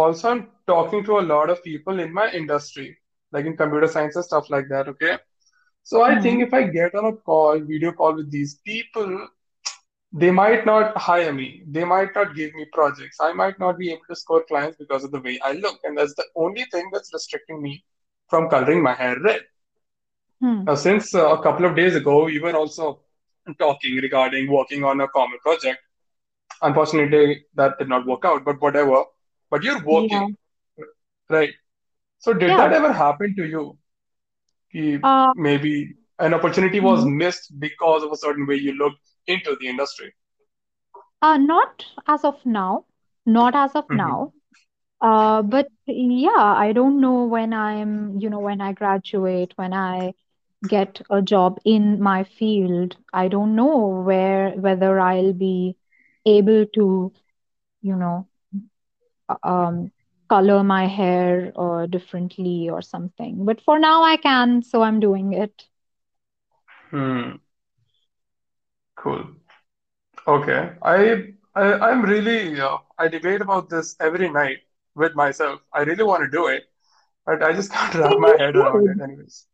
also, 0.00 0.30
I'm 0.30 0.48
talking 0.66 1.04
to 1.04 1.18
a 1.18 1.20
lot 1.20 1.50
of 1.50 1.62
people 1.62 2.00
in 2.00 2.12
my 2.12 2.30
industry, 2.30 2.96
like 3.32 3.46
in 3.46 3.56
computer 3.56 3.88
science 3.88 4.16
and 4.16 4.24
stuff 4.24 4.50
like 4.50 4.68
that, 4.68 4.88
okay? 4.88 5.18
So 5.82 6.02
I 6.02 6.20
think 6.20 6.42
mm-hmm. 6.42 6.48
if 6.48 6.54
I 6.54 6.62
get 6.64 6.94
on 6.94 7.04
a 7.06 7.12
call, 7.12 7.60
video 7.60 7.92
call 7.92 8.14
with 8.14 8.30
these 8.30 8.54
people, 8.64 9.28
they 10.12 10.30
might 10.30 10.64
not 10.64 10.96
hire 10.96 11.32
me. 11.32 11.64
They 11.66 11.84
might 11.84 12.14
not 12.14 12.34
give 12.34 12.54
me 12.54 12.66
projects. 12.72 13.18
I 13.20 13.32
might 13.32 13.58
not 13.58 13.76
be 13.76 13.90
able 13.90 14.06
to 14.08 14.16
score 14.16 14.44
clients 14.44 14.76
because 14.78 15.04
of 15.04 15.10
the 15.10 15.20
way 15.20 15.40
I 15.44 15.52
look. 15.52 15.80
And 15.84 15.98
that's 15.98 16.14
the 16.14 16.24
only 16.36 16.64
thing 16.72 16.88
that's 16.92 17.12
restricting 17.12 17.60
me 17.60 17.84
from 18.28 18.48
coloring 18.48 18.82
my 18.82 18.94
hair 18.94 19.18
red. 19.20 19.42
hmm. 20.40 20.64
Now, 20.64 20.76
since 20.76 21.14
uh, 21.14 21.36
a 21.36 21.42
couple 21.42 21.66
of 21.66 21.76
days 21.76 21.96
ago, 21.96 22.24
we 22.24 22.38
were 22.38 22.54
also 22.54 23.00
talking 23.58 23.96
regarding 23.96 24.50
working 24.50 24.84
on 24.84 25.00
a 25.00 25.08
common 25.08 25.38
project. 25.40 25.80
Unfortunately, 26.62 27.44
that 27.56 27.78
did 27.78 27.88
not 27.88 28.06
work 28.06 28.24
out, 28.24 28.44
but 28.44 28.60
whatever. 28.60 29.04
But 29.50 29.64
you're 29.64 29.84
working, 29.84 30.36
right? 31.28 31.50
So, 32.18 32.32
did 32.34 32.56
yeah 32.56 32.58
that 32.58 32.72
ever 32.72 32.92
happen 32.92 33.34
to 33.36 33.44
you? 33.44 33.78
Uh 35.02 35.32
Maybe 35.34 35.94
an 36.18 36.34
opportunity 36.34 36.80
was 36.80 37.04
mhm. 37.04 37.06
missed 37.06 37.58
because 37.58 38.02
of 38.02 38.12
a 38.12 38.16
certain 38.16 38.46
way 38.46 38.56
you 38.56 38.72
looked 38.72 39.00
into 39.26 39.56
the 39.60 39.68
industry. 39.68 40.14
uh 41.22 41.36
not 41.36 41.84
as 42.06 42.24
of 42.24 42.36
now 42.44 42.84
not 43.26 43.54
as 43.54 43.74
of 43.74 43.84
hmm 43.88 43.92
now 43.92 44.32
uh 45.00 45.42
but 45.42 45.68
yeah 45.86 46.44
i 46.64 46.72
don't 46.72 47.00
know 47.00 47.24
when 47.24 47.52
i'm 47.52 48.18
you 48.18 48.28
know 48.30 48.38
when 48.40 48.60
i 48.60 48.72
graduate 48.72 49.52
when 49.56 49.72
i 49.72 50.12
get 50.66 51.00
a 51.10 51.20
job 51.22 51.58
in 51.64 52.00
my 52.00 52.22
field 52.24 52.96
i 53.12 53.28
don't 53.28 53.54
know 53.54 54.02
where 54.06 54.50
whether 54.66 54.98
i'll 55.00 55.32
be 55.32 55.76
able 56.26 56.64
to 56.74 57.12
you 57.82 57.96
know 57.96 58.26
uh, 59.28 59.36
um 59.42 59.90
color 60.28 60.62
my 60.64 60.86
hair 60.86 61.52
uh, 61.56 61.86
differently 61.86 62.68
or 62.70 62.82
something 62.82 63.44
but 63.44 63.60
for 63.60 63.78
now 63.78 64.02
i 64.02 64.16
can 64.16 64.62
so 64.62 64.82
i'm 64.82 65.00
doing 65.00 65.32
it 65.32 65.66
Hmm. 66.90 67.36
Cool. 68.96 69.26
Okay. 70.28 70.72
I, 70.82 71.34
I 71.54 71.64
I'm 71.90 72.02
really 72.02 72.60
uh, 72.60 72.78
I 72.98 73.08
debate 73.08 73.40
about 73.42 73.68
this 73.70 73.96
every 74.00 74.30
night 74.30 74.58
with 74.94 75.14
myself. 75.16 75.60
I 75.72 75.82
really 75.82 76.04
want 76.04 76.24
to 76.24 76.30
do 76.30 76.48
it, 76.48 76.64
but 77.26 77.42
I 77.42 77.52
just 77.52 77.72
can't 77.72 77.94
then 78.02 78.12
wrap 78.12 78.18
my 78.18 78.34
head 78.38 78.56
around 78.56 78.86
it 78.88 79.00
anyways. 79.02 79.46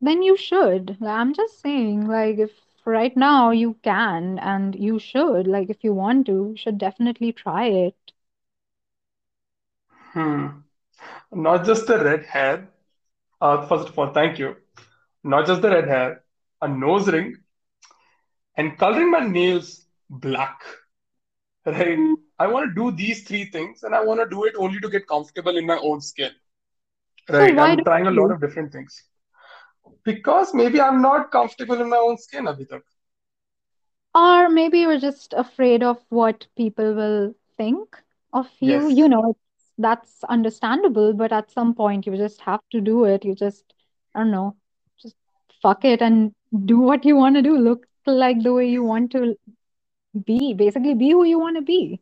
Then 0.00 0.22
you 0.22 0.36
should. 0.36 0.98
I'm 1.02 1.32
just 1.32 1.60
saying, 1.60 2.08
like, 2.08 2.38
if 2.38 2.50
right 2.84 3.16
now 3.16 3.50
you 3.52 3.74
can 3.82 4.36
and 4.40 4.74
you 4.74 4.98
should, 4.98 5.46
like, 5.46 5.70
if 5.70 5.84
you 5.84 5.94
want 5.94 6.26
to, 6.26 6.48
you 6.50 6.56
should 6.56 6.78
definitely 6.78 7.32
try 7.32 7.66
it. 7.66 8.12
Hmm. 10.18 10.46
Not 11.32 11.64
just 11.64 11.86
the 11.86 12.02
red 12.02 12.24
hair. 12.24 12.68
Uh, 13.40 13.66
first 13.66 13.88
of 13.88 13.98
all, 13.98 14.12
thank 14.12 14.38
you. 14.38 14.56
Not 15.22 15.46
just 15.46 15.62
the 15.62 15.70
red 15.70 15.86
hair, 15.86 16.24
a 16.60 16.68
nose 16.68 17.08
ring, 17.08 17.36
and 18.56 18.76
coloring 18.78 19.10
my 19.10 19.20
nails 19.20 19.86
black. 20.10 20.60
Right? 21.64 21.98
Mm, 21.98 22.14
I 22.38 22.46
want 22.48 22.68
to 22.68 22.74
do 22.74 22.96
these 22.96 23.22
three 23.24 23.44
things, 23.44 23.82
and 23.82 23.94
I 23.94 24.02
want 24.02 24.20
to 24.20 24.28
do 24.28 24.44
it 24.44 24.54
only 24.56 24.80
to 24.80 24.88
get 24.88 25.06
comfortable 25.06 25.56
in 25.56 25.66
my 25.66 25.78
own 25.78 26.00
skin. 26.00 26.32
Right? 27.28 27.54
why 27.54 27.72
I'm 27.72 27.84
trying 27.84 28.06
a 28.06 28.10
lot 28.10 28.30
of 28.30 28.40
different 28.40 28.72
things 28.72 29.04
because 30.04 30.54
maybe 30.54 30.80
I'm 30.80 31.02
not 31.02 31.30
comfortable 31.30 31.80
in 31.80 31.88
my 31.88 31.96
own 31.96 32.16
skin, 32.18 32.46
Abhi 32.46 32.66
Or 34.14 34.48
maybe 34.48 34.80
you're 34.80 34.98
just 34.98 35.34
afraid 35.36 35.82
of 35.82 35.98
what 36.08 36.46
people 36.56 36.94
will 36.94 37.34
think 37.56 37.96
of 38.32 38.48
you. 38.60 38.88
You 38.88 39.08
know, 39.08 39.36
that's 39.77 40.23
understandable, 40.29 41.13
but 41.13 41.31
at 41.31 41.51
some 41.51 41.73
point 41.73 42.05
you 42.05 42.15
just 42.17 42.41
have 42.41 42.61
to 42.71 42.81
do 42.81 43.05
it. 43.05 43.25
You 43.25 43.35
just, 43.35 43.73
I 44.15 44.19
don't 44.19 44.31
know, 44.31 44.55
just 45.01 45.15
fuck 45.61 45.85
it 45.85 46.01
and 46.01 46.33
do 46.65 46.79
what 46.79 47.05
you 47.05 47.15
want 47.15 47.35
to 47.35 47.41
do. 47.41 47.57
Look 47.57 47.87
like 48.05 48.43
the 48.43 48.53
way 48.53 48.67
you 48.67 48.83
want 48.83 49.11
to 49.11 49.35
be. 50.25 50.53
Basically, 50.53 50.93
be 50.93 51.11
who 51.11 51.23
you 51.23 51.39
want 51.39 51.57
to 51.57 51.61
be. 51.61 51.99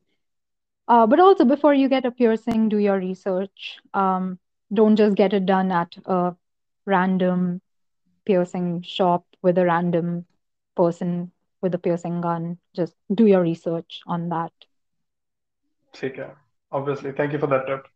Uh, 0.87 1.07
but 1.07 1.19
also, 1.19 1.45
before 1.45 1.73
you 1.73 1.87
get 1.87 2.05
a 2.05 2.11
piercing, 2.11 2.69
do 2.69 2.77
your 2.77 2.97
research. 2.97 3.79
Um, 3.93 4.39
don't 4.73 4.95
just 4.95 5.15
get 5.15 5.33
it 5.33 5.45
done 5.45 5.71
at 5.71 5.95
a 6.05 6.35
random 6.85 7.61
piercing 8.25 8.81
shop 8.81 9.25
with 9.41 9.57
a 9.57 9.65
random 9.65 10.25
person 10.75 11.31
with 11.61 11.75
a 11.75 11.77
piercing 11.77 12.21
gun. 12.21 12.57
Just 12.75 12.95
do 13.13 13.25
your 13.25 13.41
research 13.41 14.01
on 14.07 14.29
that. 14.29 14.51
ठीक 15.95 16.19
है. 16.19 16.44
Obviously. 16.76 17.12
Thank 17.12 17.32
you 17.32 17.38
for 17.40 17.48
that 17.48 17.66
tip. 17.66 17.88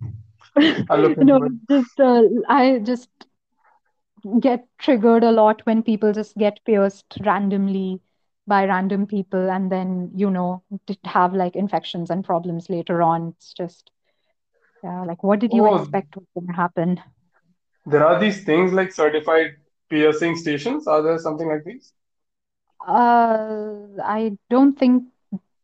I'll 0.91 1.01
look 1.01 1.19
No, 1.21 1.41
it. 1.43 1.53
just 1.69 2.01
uh, 2.01 2.23
I 2.49 2.79
just 2.83 3.11
get 4.41 4.67
triggered 4.79 5.25
a 5.25 5.33
lot 5.33 5.65
when 5.67 5.83
people 5.83 6.13
just 6.13 6.37
get 6.37 6.65
pierced 6.65 7.19
randomly 7.25 8.01
by 8.47 8.65
random 8.67 9.07
people 9.07 9.51
and 9.51 9.71
then, 9.71 10.11
you 10.15 10.31
know, 10.31 10.63
have 11.05 11.35
like 11.35 11.57
infections 11.57 12.11
and 12.11 12.25
problems 12.25 12.69
later 12.69 13.03
on. 13.03 13.29
It's 13.37 13.53
just, 13.55 13.91
yeah, 14.85 15.03
like 15.05 15.23
what 15.25 15.41
did 15.41 15.55
you 15.55 15.67
Oh, 15.67 15.67
expect 15.67 16.17
was 16.17 16.27
going 16.35 16.49
to 16.49 16.55
happen? 16.55 17.01
there 17.87 18.05
are 18.07 18.19
these 18.21 18.45
things 18.45 18.73
like 18.73 18.93
certified 18.93 19.57
piercing 19.91 20.37
stations. 20.37 20.87
Are 20.87 21.03
there 21.03 21.19
something 21.19 21.49
like 21.49 21.65
these? 21.65 21.93
Uh, 22.87 23.87
I 24.03 24.39
don't 24.49 24.79
think 24.79 25.05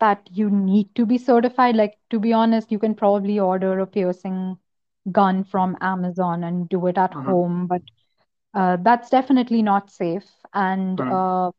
that 0.01 0.29
you 0.33 0.51
need 0.51 0.95
to 0.97 1.07
be 1.07 1.19
certified. 1.19 1.77
Like, 1.77 1.99
to 2.11 2.19
be 2.19 2.33
honest, 2.33 2.71
you 2.73 2.79
can 2.79 2.95
probably 2.95 3.39
order 3.39 3.79
a 3.79 3.87
piercing 3.87 4.59
gun 5.13 5.45
from 5.45 5.77
Amazon 5.81 6.45
and 6.45 6.69
do 6.69 6.87
it 6.87 6.99
at 6.99 7.15
Mm-hmm. 7.15 7.27
home, 7.27 7.67
but 7.67 7.83
uh, 8.55 8.77
that's 8.83 9.11
definitely 9.11 9.63
not 9.63 9.91
safe. 9.91 10.29
And 10.55 11.01
uh, 11.11 11.51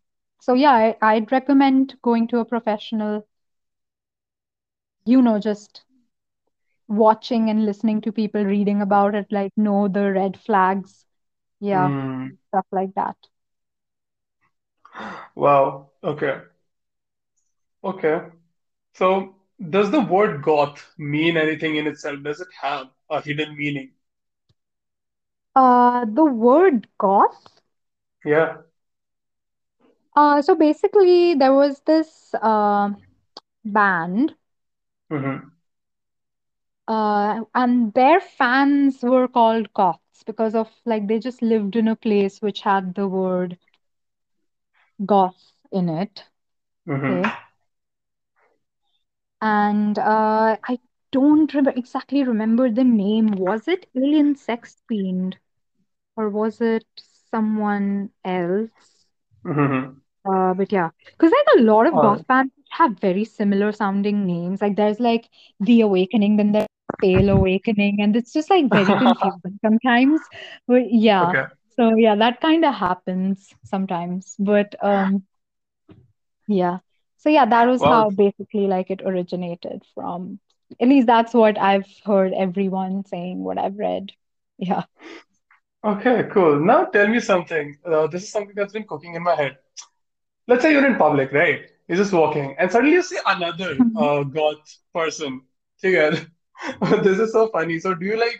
so, 0.41 0.53
yeah, 0.53 0.71
I, 0.71 0.97
I'd 1.01 1.31
recommend 1.31 1.95
going 2.01 2.27
to 2.29 2.39
a 2.39 2.45
professional 2.45 3.25
you 5.05 5.21
know, 5.21 5.39
just 5.39 5.83
watching 6.89 7.49
and 7.49 7.65
listening 7.65 8.01
to 8.01 8.11
people 8.11 8.43
reading 8.43 8.81
about 8.81 9.15
it, 9.15 9.27
like, 9.31 9.51
know 9.57 9.87
the 9.87 10.11
red 10.11 10.37
flags. 10.37 11.05
Yeah, 11.59 11.91
Hmm. 11.91 12.37
stuff 12.49 12.65
like 12.71 12.93
that. 12.95 13.15
Wow. 15.35 15.89
Okay. 16.03 16.41
Okay. 17.83 18.21
So, 18.93 19.35
does 19.69 19.91
the 19.91 20.01
word 20.01 20.41
goth 20.43 20.93
mean 20.97 21.37
anything 21.37 21.75
in 21.77 21.87
itself? 21.87 22.21
Does 22.23 22.41
it 22.41 22.47
have 22.61 22.87
a 23.09 23.21
hidden 23.21 23.57
meaning? 23.57 23.93
Uh, 25.55 26.05
the 26.05 26.23
word 26.25 26.87
goth. 26.97 27.61
Yeah. 28.25 28.57
Uh, 30.15 30.41
so 30.41 30.55
basically, 30.55 31.33
there 31.35 31.53
was 31.53 31.81
this 31.85 32.33
uh, 32.41 32.89
band, 33.65 34.35
Mm-hmm. 35.11 35.47
uh, 36.87 37.41
and 37.55 37.93
their 37.93 38.19
fans 38.19 39.01
were 39.03 39.27
called 39.27 39.71
goths 39.73 40.23
because 40.25 40.55
of 40.55 40.69
like 40.85 41.07
they 41.07 41.19
just 41.19 41.41
lived 41.41 41.75
in 41.75 41.87
a 41.87 41.95
place 41.95 42.41
which 42.41 42.61
had 42.61 42.95
the 42.95 43.07
word 43.07 43.57
goth 45.05 45.53
in 45.71 45.89
it. 45.89 46.25
Okay, 47.09 47.23
Mm-hmm. 47.25 47.46
And 49.41 49.97
uh, 49.99 50.57
I 50.67 50.79
don't 51.11 51.53
remember 51.53 51.77
exactly 51.77 52.23
remember 52.23 52.69
the 52.69 52.83
name. 52.83 53.27
Was 53.31 53.67
it 53.67 53.87
Alien 53.95 54.35
Sex 54.35 54.81
Fiend? 54.87 55.37
or 56.15 56.29
was 56.29 56.61
it 56.61 56.85
someone 57.31 58.09
else? 58.23 59.05
Mm-hmm. 59.45 59.99
Uh, 60.29 60.53
but 60.53 60.71
yeah, 60.71 60.89
because 61.17 61.31
like 61.31 61.59
a 61.59 61.61
lot 61.63 61.87
of 61.87 61.99
All 61.99 61.99
goth 61.99 62.25
bands 62.27 62.51
have 62.71 62.99
very 62.99 63.23
similar 63.23 63.71
sounding 63.71 64.25
names. 64.25 64.61
Like 64.61 64.75
there's 64.75 64.99
like 64.99 65.29
The 65.59 65.81
Awakening, 65.81 66.37
then 66.37 66.51
there's 66.51 66.67
Pale 67.01 67.29
Awakening, 67.29 67.97
and 68.01 68.15
it's 68.15 68.33
just 68.33 68.49
like 68.49 68.71
very 68.71 68.93
confusing 68.95 69.59
sometimes. 69.63 70.27
But 70.67 70.91
yeah, 70.91 71.35
Okay. 71.35 71.45
so 71.77 71.95
yeah, 71.95 72.15
that 72.15 72.41
kind 72.41 72.65
of 72.65 72.73
happens 72.75 73.53
sometimes. 73.63 74.35
But 74.39 74.75
um, 74.83 75.23
yeah. 76.47 76.79
So 77.17 77.29
yeah, 77.29 77.45
that 77.45 77.67
was 77.67 77.83
Well, 77.83 77.83
how 77.83 78.09
basically 78.11 78.67
like 78.67 78.89
it 78.91 79.01
originated 79.05 79.83
from. 79.93 80.39
At 80.81 80.89
least 80.89 81.07
that's 81.07 81.33
what 81.33 81.57
I've 81.57 81.87
heard 82.05 82.33
everyone 82.33 83.05
saying, 83.05 83.43
what 83.43 83.57
I've 83.57 83.77
read. 83.77 84.11
Yeah. 84.57 84.83
okay, 85.83 86.23
cool. 86.31 86.59
Now 86.59 86.85
tell 86.85 87.07
me 87.07 87.19
something. 87.19 87.77
Uh, 87.85 88.07
this 88.07 88.23
is 88.23 88.31
something 88.31 88.53
that's 88.55 88.73
been 88.73 88.85
cooking 88.87 89.15
in 89.15 89.23
my 89.23 89.35
head. 89.35 89.57
Let's 90.47 90.63
say 90.63 90.71
you're 90.73 90.85
in 90.85 90.97
public, 90.97 91.31
right? 91.33 91.61
You're 91.87 91.97
just 91.97 92.13
walking, 92.13 92.55
and 92.59 92.71
suddenly 92.71 92.93
you 92.95 93.03
see 93.03 93.19
another 93.25 93.75
Mhm. 93.83 93.95
uh, 93.95 94.23
goth 94.23 94.77
person 94.93 95.41
together. 95.81 96.21
This 97.03 97.19
is 97.19 97.31
so 97.33 97.49
funny. 97.49 97.79
So 97.79 97.93
do 97.95 98.05
you 98.05 98.17
like 98.19 98.39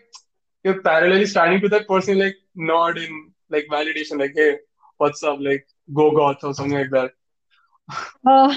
you're 0.64 0.82
parallelly 0.84 1.28
standing 1.28 1.62
to 1.62 1.70
that 1.70 1.88
person, 1.88 2.20
like 2.20 2.36
nod 2.56 2.98
in 2.98 3.32
like 3.50 3.68
validation, 3.72 4.20
like, 4.20 4.34
hey, 4.36 4.58
what's 4.98 5.24
up? 5.24 5.40
Like, 5.42 5.68
go 5.94 6.12
goth 6.12 6.44
or 6.44 6.54
something 6.54 6.78
like 6.78 6.92
that. 6.92 7.12
Uh, 8.26 8.54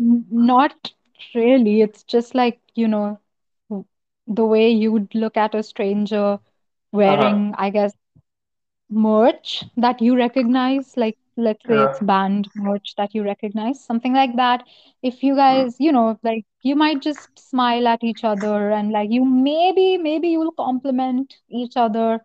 n- 0.00 0.24
not 0.30 0.92
really. 1.34 1.80
It's 1.82 2.02
just 2.04 2.34
like, 2.34 2.60
you 2.74 2.88
know, 2.88 3.18
w- 3.68 3.84
the 4.26 4.44
way 4.44 4.70
you 4.70 4.92
would 4.92 5.14
look 5.14 5.36
at 5.36 5.54
a 5.54 5.62
stranger 5.62 6.38
Uh-huh. 7.06 7.40
wearing, 7.40 7.54
I 7.56 7.70
guess, 7.70 7.94
merch 8.90 9.64
that 9.76 10.00
you 10.00 10.16
recognize, 10.16 10.96
like 10.96 11.16
let's 11.36 11.66
say 11.66 11.82
Yeah. 11.82 11.84
it's 11.84 11.98
band 12.00 12.50
merch 12.54 12.94
that 12.96 13.14
you 13.14 13.22
recognize, 13.24 13.82
something 13.84 14.14
like 14.14 14.36
that. 14.36 14.64
If 15.02 15.22
you 15.22 15.34
Hmm. 15.48 15.62
guys, 15.62 15.76
you 15.80 15.92
know, 15.92 16.18
like 16.22 16.44
you 16.62 16.74
might 16.76 17.02
just 17.02 17.38
smile 17.38 17.86
at 17.88 18.02
each 18.04 18.24
other 18.24 18.70
and 18.70 18.92
like 18.92 19.10
you 19.10 19.24
maybe, 19.24 19.96
maybe 19.98 20.28
you'll 20.28 20.52
compliment 20.52 21.34
each 21.50 21.76
other, 21.76 22.20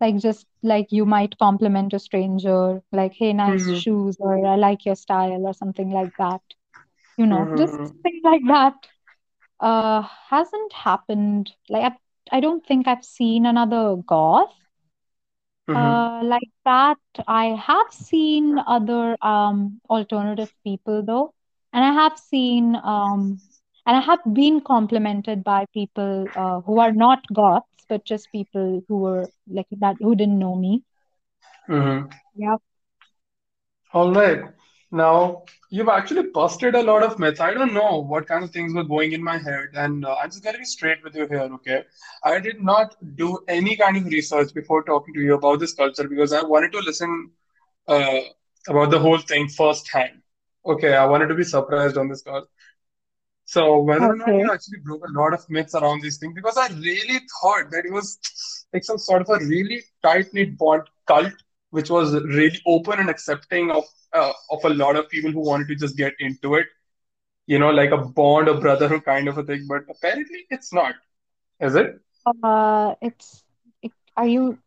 like 0.00 0.18
just 0.18 0.46
like 0.62 0.86
you 0.90 1.04
might 1.06 1.38
compliment 1.38 1.92
a 1.94 1.98
stranger, 1.98 2.82
like, 2.92 3.12
hey, 3.14 3.32
nice 3.32 3.70
Hmm. 3.70 3.80
shoes, 3.80 4.16
or 4.20 4.44
I 4.46 4.56
like 4.56 4.84
your 4.84 4.94
style, 4.96 5.46
or 5.46 5.52
something 5.54 5.90
like 5.90 6.12
that. 6.18 6.40
You 7.16 7.26
know, 7.26 7.50
just 7.56 7.78
Hmm. 7.78 8.02
things 8.02 8.20
like 8.24 8.42
that. 8.48 8.74
Uh, 9.60 10.02
hasn't 10.30 10.72
happened. 10.72 11.52
Like 11.68 11.92
I, 12.32 12.36
I 12.36 12.40
don't 12.40 12.64
think 12.66 12.86
I've 12.88 13.04
seen 13.04 13.46
another 13.46 13.96
goth 14.06 14.52
Hmm. 15.66 15.74
uh, 15.74 16.20
like 16.24 16.50
that, 16.64 16.98
I 17.26 17.46
have 17.68 17.90
seen 17.92 18.58
other 18.66 19.16
um 19.22 19.80
alternative 19.88 20.50
people 20.64 21.02
though, 21.04 21.32
and 21.72 21.84
I 21.84 21.92
have 21.92 22.18
seen 22.18 22.76
um 22.76 23.40
and 23.86 23.96
I 23.96 24.00
have 24.00 24.20
been 24.32 24.60
complimented 24.60 25.42
by 25.44 25.64
people 25.72 26.28
uh, 26.34 26.60
who 26.62 26.78
are 26.80 26.92
not 26.92 27.20
goths, 27.32 27.75
but 27.88 28.04
just 28.04 28.30
people 28.32 28.82
who 28.88 28.98
were 28.98 29.28
like 29.48 29.66
that 29.78 29.96
who 30.00 30.14
didn't 30.14 30.38
know 30.38 30.54
me. 30.54 30.82
Hmm. 31.66 32.02
Yeah. 32.34 32.56
All 33.92 34.12
right. 34.12 34.44
Now, 34.92 35.42
you've 35.68 35.88
actually 35.88 36.30
busted 36.30 36.74
a 36.74 36.82
lot 36.82 37.02
of 37.02 37.18
myths. 37.18 37.40
I 37.40 37.52
don't 37.52 37.74
know 37.74 37.98
what 38.02 38.26
kind 38.26 38.44
of 38.44 38.50
things 38.50 38.72
were 38.72 38.84
going 38.84 39.12
in 39.12 39.22
my 39.22 39.36
head, 39.36 39.70
and 39.74 40.04
uh, 40.04 40.14
I'm 40.14 40.30
just 40.30 40.44
going 40.44 40.54
to 40.54 40.60
be 40.60 40.64
straight 40.64 41.02
with 41.02 41.16
you 41.16 41.26
here, 41.26 41.48
okay? 41.54 41.84
I 42.22 42.38
did 42.38 42.62
not 42.62 42.94
do 43.16 43.38
any 43.48 43.76
kind 43.76 43.96
of 43.96 44.06
research 44.06 44.54
before 44.54 44.84
talking 44.84 45.12
to 45.14 45.20
you 45.20 45.34
about 45.34 45.58
this 45.58 45.74
culture 45.74 46.08
because 46.08 46.32
I 46.32 46.42
wanted 46.42 46.72
to 46.72 46.78
listen 46.78 47.30
uh, 47.88 48.20
about 48.68 48.90
the 48.90 48.98
whole 48.98 49.18
thing 49.18 49.48
firsthand. 49.48 50.22
Okay, 50.64 50.94
I 50.94 51.04
wanted 51.04 51.26
to 51.28 51.34
be 51.34 51.44
surprised 51.44 51.96
on 51.96 52.08
this 52.08 52.22
call. 52.22 52.46
So, 53.56 53.64
whether 53.88 54.06
or 54.12 54.16
not 54.16 54.28
you 54.38 54.52
actually 54.52 54.80
broke 54.86 55.04
a 55.08 55.12
lot 55.18 55.34
of 55.34 55.48
myths 55.48 55.74
around 55.74 56.02
these 56.02 56.18
things, 56.18 56.34
because 56.38 56.58
I 56.62 56.68
really 56.68 57.20
thought 57.40 57.70
that 57.74 57.86
it 57.90 57.92
was 57.92 58.18
like 58.72 58.84
some 58.84 58.98
sort 58.98 59.22
of 59.22 59.30
a 59.36 59.38
really 59.44 59.82
tight-knit 60.06 60.56
bond 60.62 60.82
cult, 61.10 61.32
which 61.70 61.90
was 61.90 62.12
really 62.38 62.60
open 62.66 63.00
and 63.00 63.08
accepting 63.14 63.70
of 63.70 63.84
uh, 64.12 64.32
of 64.56 64.64
a 64.70 64.74
lot 64.82 64.96
of 64.96 65.08
people 65.14 65.30
who 65.30 65.40
wanted 65.40 65.68
to 65.68 65.76
just 65.84 65.96
get 65.96 66.14
into 66.28 66.54
it, 66.56 66.66
you 67.46 67.58
know, 67.58 67.70
like 67.70 67.92
a 67.92 68.02
bond 68.20 68.50
or 68.50 68.60
brotherhood 68.60 69.04
kind 69.04 69.28
of 69.28 69.38
a 69.38 69.44
thing. 69.50 69.66
But 69.72 69.84
apparently, 69.94 70.44
it's 70.50 70.72
not, 70.72 70.94
is 71.60 71.74
it? 71.74 71.98
Uh, 72.42 72.94
it's 73.00 73.44
it, 73.82 73.92
are 74.16 74.26
you? 74.26 74.58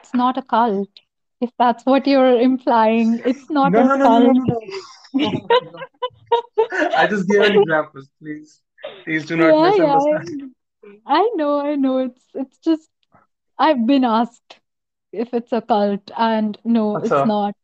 It's 0.00 0.14
not 0.14 0.38
a 0.38 0.42
cult. 0.42 0.88
If 1.40 1.50
that's 1.58 1.84
what 1.84 2.06
you're 2.06 2.40
implying, 2.40 3.20
it's 3.26 3.50
not 3.50 3.72
No, 3.72 3.82
a 3.82 3.84
no, 3.84 4.04
cult. 4.08 4.24
no, 4.24 4.32
no. 4.32 4.44
No. 4.44 4.60
I 6.96 7.06
just 7.08 7.28
gave 7.28 7.42
an 7.42 7.56
example. 7.62 8.02
Please, 8.20 8.60
please 9.04 9.26
do 9.26 9.36
not 9.36 9.54
Yeah, 9.54 9.74
yeah. 9.74 9.98
misunderstand. 9.98 10.52
I 11.06 11.30
know, 11.34 11.60
I 11.60 11.74
know. 11.76 11.98
It's 11.98 12.24
it's 12.34 12.58
just 12.58 12.88
I've 13.58 13.86
been 13.86 14.04
asked 14.04 14.60
if 15.12 15.32
it's 15.34 15.52
a 15.52 15.60
cult, 15.60 16.10
and 16.16 16.58
no, 16.64 16.96
it's 16.96 17.10
not. 17.10 17.54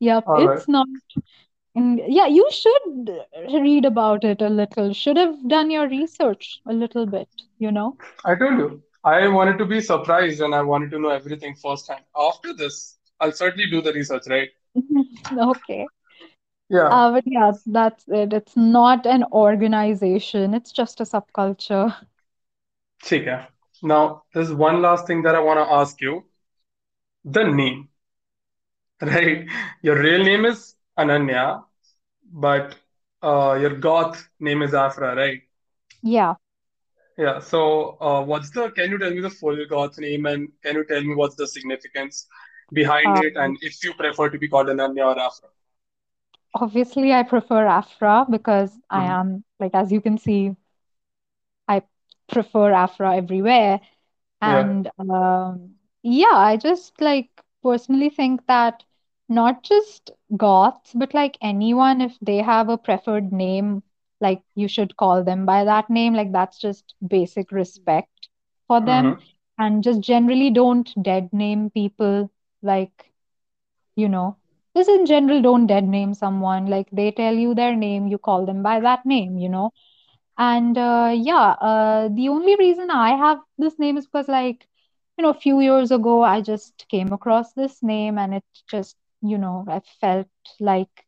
Yep, 0.00 0.24
all 0.26 0.46
right. 0.46 0.58
it's 0.58 0.68
not. 0.68 0.86
And 1.74 2.00
yeah, 2.06 2.26
you 2.26 2.48
should 2.50 3.10
read 3.52 3.84
about 3.84 4.24
it 4.24 4.40
a 4.42 4.48
little. 4.48 4.92
Should 4.92 5.16
have 5.16 5.48
done 5.48 5.70
your 5.70 5.88
research 5.88 6.60
a 6.66 6.72
little 6.72 7.06
bit, 7.06 7.28
you 7.58 7.72
know? 7.72 7.96
I 8.24 8.34
told 8.36 8.58
you. 8.58 8.82
I 9.04 9.28
wanted 9.28 9.58
to 9.58 9.66
be 9.66 9.80
surprised 9.80 10.40
and 10.40 10.54
I 10.54 10.62
wanted 10.62 10.90
to 10.92 10.98
know 10.98 11.10
everything 11.10 11.54
firsthand. 11.56 12.04
After 12.16 12.54
this, 12.54 12.96
I'll 13.20 13.32
certainly 13.32 13.68
do 13.70 13.82
the 13.82 13.92
research, 13.92 14.24
right? 14.28 14.48
Okay. 15.38 15.86
Yeah. 16.74 16.88
Uh, 16.90 17.12
but 17.12 17.24
yes, 17.26 17.62
that's 17.66 18.04
it. 18.08 18.32
It's 18.32 18.56
not 18.56 19.06
an 19.06 19.24
organization, 19.32 20.54
it's 20.54 20.72
just 20.72 21.00
a 21.00 21.04
subculture. 21.04 21.94
Okay. 23.04 23.46
Now, 23.82 24.24
there's 24.34 24.52
one 24.52 24.82
last 24.82 25.06
thing 25.06 25.22
that 25.22 25.34
I 25.34 25.40
want 25.40 25.58
to 25.58 25.72
ask 25.74 26.00
you 26.00 26.24
the 27.24 27.44
name. 27.44 27.88
Right? 29.00 29.46
Your 29.82 30.00
real 30.00 30.24
name 30.24 30.44
is 30.46 30.74
Ananya, 30.98 31.64
but 32.32 32.76
uh, 33.22 33.58
your 33.60 33.76
goth 33.76 34.28
name 34.40 34.62
is 34.62 34.74
Afra, 34.74 35.14
right? 35.14 35.42
Yeah. 36.02 36.34
Yeah. 37.18 37.40
So, 37.40 37.96
uh, 38.00 38.22
what's 38.22 38.50
the? 38.50 38.70
Can 38.70 38.90
you 38.90 38.98
tell 38.98 39.10
me 39.10 39.20
the 39.20 39.30
full 39.30 39.56
goth 39.68 39.98
name, 39.98 40.26
and 40.26 40.48
can 40.62 40.76
you 40.76 40.84
tell 40.84 41.02
me 41.02 41.14
what's 41.14 41.36
the 41.36 41.46
significance 41.46 42.26
behind 42.72 43.16
um, 43.16 43.24
it, 43.24 43.36
and 43.36 43.56
if 43.60 43.82
you 43.84 43.94
prefer 43.94 44.30
to 44.30 44.38
be 44.38 44.48
called 44.48 44.68
Ananya 44.68 45.14
or 45.14 45.18
Afra? 45.18 45.48
Obviously, 46.54 47.12
I 47.12 47.22
prefer 47.22 47.66
Afra 47.66 48.26
because 48.30 48.80
I 48.90 49.04
Mhm. 49.04 49.16
am, 49.20 49.44
like, 49.60 49.74
as 49.74 49.92
you 49.92 50.00
can 50.00 50.18
see, 50.18 50.54
I 51.68 51.82
prefer 52.28 52.72
Afra 52.72 53.16
everywhere. 53.16 53.80
Yeah. 54.42 54.66
And 54.66 54.90
um, 54.98 55.74
yeah, 56.02 56.32
I 56.34 56.56
just 56.56 57.00
like 57.00 57.30
personally 57.62 58.10
think 58.10 58.46
that 58.46 58.84
not 59.28 59.62
just 59.62 60.10
goths, 60.36 60.92
but 60.94 61.14
like 61.14 61.36
anyone, 61.40 62.00
if 62.00 62.18
they 62.20 62.38
have 62.38 62.68
a 62.68 62.78
preferred 62.78 63.32
name, 63.32 63.82
like 64.20 64.42
you 64.54 64.68
should 64.68 64.96
call 64.96 65.22
them 65.24 65.44
by 65.46 65.64
that 65.64 65.90
name. 65.90 66.14
Like 66.14 66.32
that's 66.32 66.58
just 66.58 66.94
basic 67.06 67.50
respect 67.52 68.28
for 68.66 68.80
them. 68.80 69.14
Mm-hmm. 69.14 69.34
And 69.58 69.82
just 69.82 70.00
generally 70.00 70.50
don't 70.50 70.90
dead 71.02 71.32
name 71.32 71.70
people. 71.70 72.30
Like, 72.62 73.12
you 73.96 74.08
know, 74.08 74.36
just 74.76 74.88
in 74.88 75.06
general, 75.06 75.40
don't 75.42 75.66
dead 75.66 75.86
name 75.88 76.14
someone. 76.14 76.66
Like 76.66 76.88
they 76.92 77.10
tell 77.12 77.34
you 77.34 77.54
their 77.54 77.74
name, 77.76 78.06
you 78.08 78.18
call 78.18 78.46
them 78.46 78.62
by 78.62 78.80
that 78.80 79.04
name, 79.06 79.38
you 79.38 79.48
know 79.48 79.72
and 80.38 80.76
uh, 80.78 81.12
yeah, 81.14 81.54
uh, 81.60 82.08
the 82.08 82.28
only 82.28 82.56
reason 82.56 82.90
I 82.90 83.10
have 83.16 83.38
this 83.58 83.78
name 83.78 83.96
is 83.98 84.06
because, 84.06 84.28
like, 84.28 84.66
you 85.16 85.22
know, 85.22 85.30
a 85.30 85.34
few 85.34 85.60
years 85.60 85.90
ago, 85.90 86.22
I 86.22 86.40
just 86.40 86.86
came 86.88 87.12
across 87.12 87.52
this 87.52 87.82
name 87.82 88.18
and 88.18 88.34
it 88.34 88.44
just, 88.70 88.96
you 89.22 89.38
know, 89.38 89.64
I 89.68 89.80
felt 90.00 90.28
like 90.60 91.06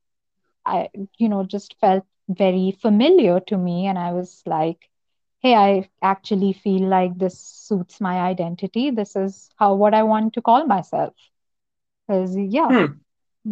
I, 0.67 0.89
you 1.19 1.29
know, 1.29 1.45
just 1.45 1.77
felt 1.81 2.05
very 2.29 2.77
familiar 2.81 3.41
to 3.41 3.57
me. 3.57 3.87
And 3.87 3.99
I 3.99 4.13
was 4.13 4.43
like, 4.47 4.89
hey, 5.41 5.55
I 5.55 5.89
actually 6.03 6.53
feel 6.53 6.89
like 6.89 7.19
this 7.19 7.39
suits 7.39 8.01
my 8.01 8.21
identity. 8.21 8.91
This 8.91 9.17
is 9.17 9.51
how 9.59 9.75
what 9.75 9.95
I 9.95 10.03
want 10.03 10.35
to 10.35 10.43
call 10.43 10.67
myself. 10.67 11.15
Because, 12.07 12.37
yeah, 12.37 12.75
Hmm. 12.75 13.01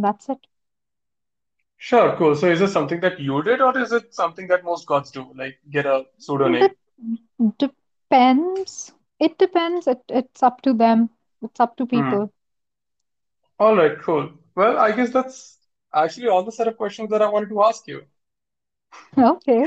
That's 0.03 0.29
it. 0.29 0.47
Sure, 1.77 2.17
cool. 2.17 2.35
So 2.35 2.49
is 2.51 2.59
this 2.61 2.73
something 2.73 3.01
that 3.01 3.21
you 3.21 3.43
did, 3.43 3.61
or 3.61 3.79
is 3.79 3.93
it 3.93 4.13
something 4.15 4.49
that 4.49 4.65
most 4.65 4.87
gods 4.87 5.11
do, 5.13 5.33
like 5.35 5.59
get 5.71 5.87
a 5.87 6.07
pseudonym? 6.19 6.75
It 7.39 7.59
depends. 7.59 8.93
It 9.19 9.39
depends. 9.39 9.87
It, 9.87 10.03
it's 10.09 10.43
up 10.43 10.63
to 10.63 10.73
them. 10.73 11.11
It's 11.43 11.61
up 11.61 11.77
to 11.77 11.87
Hmm. 11.93 12.19
people. 12.19 12.33
All 13.59 13.77
right, 13.77 13.99
cool. 14.01 14.33
Well, 14.55 14.79
I 14.79 14.93
guess 14.93 15.11
that's 15.11 15.59
actually 15.95 16.29
all 16.29 16.45
the 16.45 16.53
set 16.53 16.69
of 16.69 16.77
questions 16.77 17.11
that 17.11 17.23
I 17.23 17.29
wanted 17.29 17.49
to 17.51 17.63
ask 17.65 17.87
you. 17.89 18.03
Okay. 19.19 19.67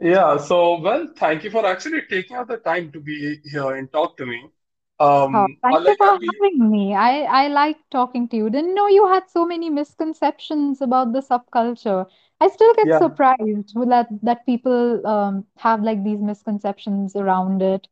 Yeah, 0.00 0.36
so 0.38 0.80
well, 0.80 1.08
thank 1.16 1.44
you 1.44 1.50
for 1.50 1.64
actually 1.66 2.02
taking 2.08 2.36
out 2.36 2.48
the 2.48 2.56
time 2.58 2.92
to 2.92 3.00
be 3.00 3.40
here 3.44 3.74
and 3.76 3.90
talk 3.92 4.16
to 4.18 4.26
me. 4.26 4.50
Um, 5.00 5.34
Oh, 5.34 5.46
thank 5.62 5.86
you 5.86 5.94
for 5.96 6.06
having 6.28 6.70
me. 6.70 6.94
I 6.94 7.22
I 7.44 7.48
like 7.48 7.78
talking 7.90 8.28
to 8.28 8.36
you. 8.36 8.48
Didn't 8.50 8.74
know 8.74 8.86
you 8.88 9.06
had 9.08 9.28
so 9.28 9.44
many 9.46 9.68
misconceptions 9.70 10.80
about 10.80 11.12
the 11.12 11.20
subculture. 11.20 12.06
I 12.40 12.48
still 12.48 12.74
get 12.74 12.92
yeah. 12.92 13.02
surprised 13.02 13.74
that 13.94 14.08
that 14.22 14.46
people 14.46 15.06
um 15.06 15.46
have 15.58 15.82
like 15.82 16.02
these 16.04 16.20
misconceptions 16.20 17.16
around 17.16 17.62
it 17.62 17.88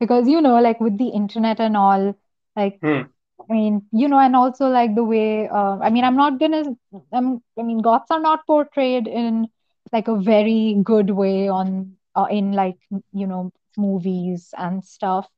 because 0.00 0.28
you 0.28 0.40
know 0.40 0.60
like 0.60 0.80
with 0.80 0.98
the 0.98 1.08
internet 1.08 1.60
and 1.60 1.76
all 1.76 2.14
like 2.56 2.80
Hmm. 2.82 3.02
I 3.48 3.52
mean, 3.52 3.82
you 3.92 4.08
know, 4.08 4.18
and 4.18 4.36
also 4.36 4.68
like 4.68 4.94
the 4.94 5.04
way, 5.04 5.48
uh, 5.48 5.78
I 5.80 5.90
mean, 5.90 6.04
I'm 6.04 6.16
not 6.16 6.38
gonna, 6.38 6.64
I'm, 7.12 7.42
I 7.58 7.62
mean, 7.62 7.78
goths 7.80 8.10
are 8.10 8.20
not 8.20 8.46
portrayed 8.46 9.06
in 9.08 9.48
like 9.92 10.08
a 10.08 10.16
very 10.16 10.76
good 10.82 11.10
way 11.10 11.48
on, 11.48 11.96
uh, 12.14 12.26
in 12.30 12.52
like, 12.52 12.78
you 13.12 13.26
know, 13.26 13.52
movies 13.76 14.54
and 14.56 14.84
stuff. 14.84 15.28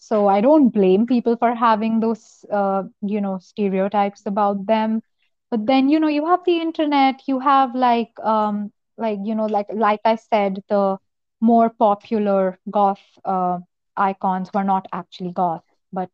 So 0.00 0.28
I 0.28 0.40
don't 0.42 0.70
blame 0.70 1.06
people 1.06 1.36
for 1.36 1.54
having 1.54 2.00
those, 2.00 2.44
uh, 2.52 2.84
you 3.02 3.20
know, 3.20 3.38
stereotypes 3.38 4.26
about 4.26 4.66
them. 4.66 5.02
But 5.50 5.66
then, 5.66 5.88
you 5.88 6.00
know, 6.00 6.08
you 6.08 6.26
have 6.26 6.44
the 6.44 6.60
internet, 6.60 7.22
you 7.28 7.40
have 7.40 7.74
like, 7.74 8.12
um, 8.22 8.72
like, 8.98 9.18
you 9.24 9.34
know, 9.34 9.46
like, 9.46 9.66
like 9.72 10.00
I 10.04 10.16
said, 10.16 10.62
the 10.68 10.98
more 11.40 11.70
popular 11.70 12.58
goth, 12.70 13.02
uh, 13.24 13.58
icons 13.96 14.50
were 14.54 14.64
not 14.64 14.86
actually 14.92 15.32
goth, 15.32 15.64
but 15.92 16.10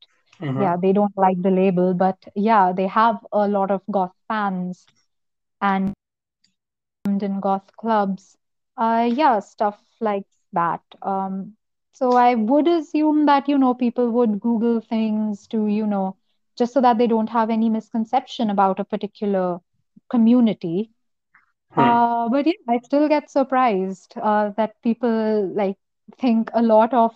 yeah, 0.57 0.77
hmm 0.77 0.81
they 0.81 0.93
don't 0.93 1.17
like 1.17 1.43
the 1.43 1.51
label, 1.51 1.95
but 1.95 2.19
yeah, 2.35 2.73
they 2.73 2.87
have 2.89 3.19
a 3.33 3.49
lot 3.49 3.71
of 3.71 3.83
goth 3.91 4.15
fans 4.29 4.87
and 5.61 5.95
in 7.09 7.41
goth 7.41 7.77
clubs. 7.77 8.37
Uh, 8.77 9.09
yeah, 9.13 9.41
stuff 9.41 9.83
like 10.01 10.27
that. 10.53 10.83
Um, 11.03 11.56
so 11.97 12.13
I 12.17 12.35
would 12.35 12.69
assume 12.69 13.27
that, 13.27 13.49
you 13.49 13.59
know, 13.59 13.75
people 13.75 14.11
would 14.13 14.41
Google 14.41 14.81
things 14.81 15.47
to, 15.49 15.67
you 15.67 15.87
know, 15.87 16.17
just 16.57 16.73
so 16.75 16.81
that 16.83 16.99
they 16.99 17.07
don't 17.07 17.31
have 17.31 17.51
any 17.51 17.69
misconception 17.71 18.51
about 18.51 18.81
a 18.81 18.85
particular 18.85 19.61
community. 20.11 20.91
Hmm. 21.71 21.97
Uh, 21.97 22.29
but 22.29 22.47
yeah, 22.47 22.53
I 22.69 22.79
still 22.79 23.09
get 23.09 23.31
surprised 23.31 24.15
uh, 24.23 24.51
that 24.57 24.81
people 24.83 25.49
like 25.55 25.77
think 26.19 26.51
a 26.55 26.63
lot 26.63 26.95
of 26.95 27.13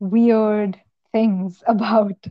weird 0.00 0.80
things 1.12 1.62
about 1.68 2.26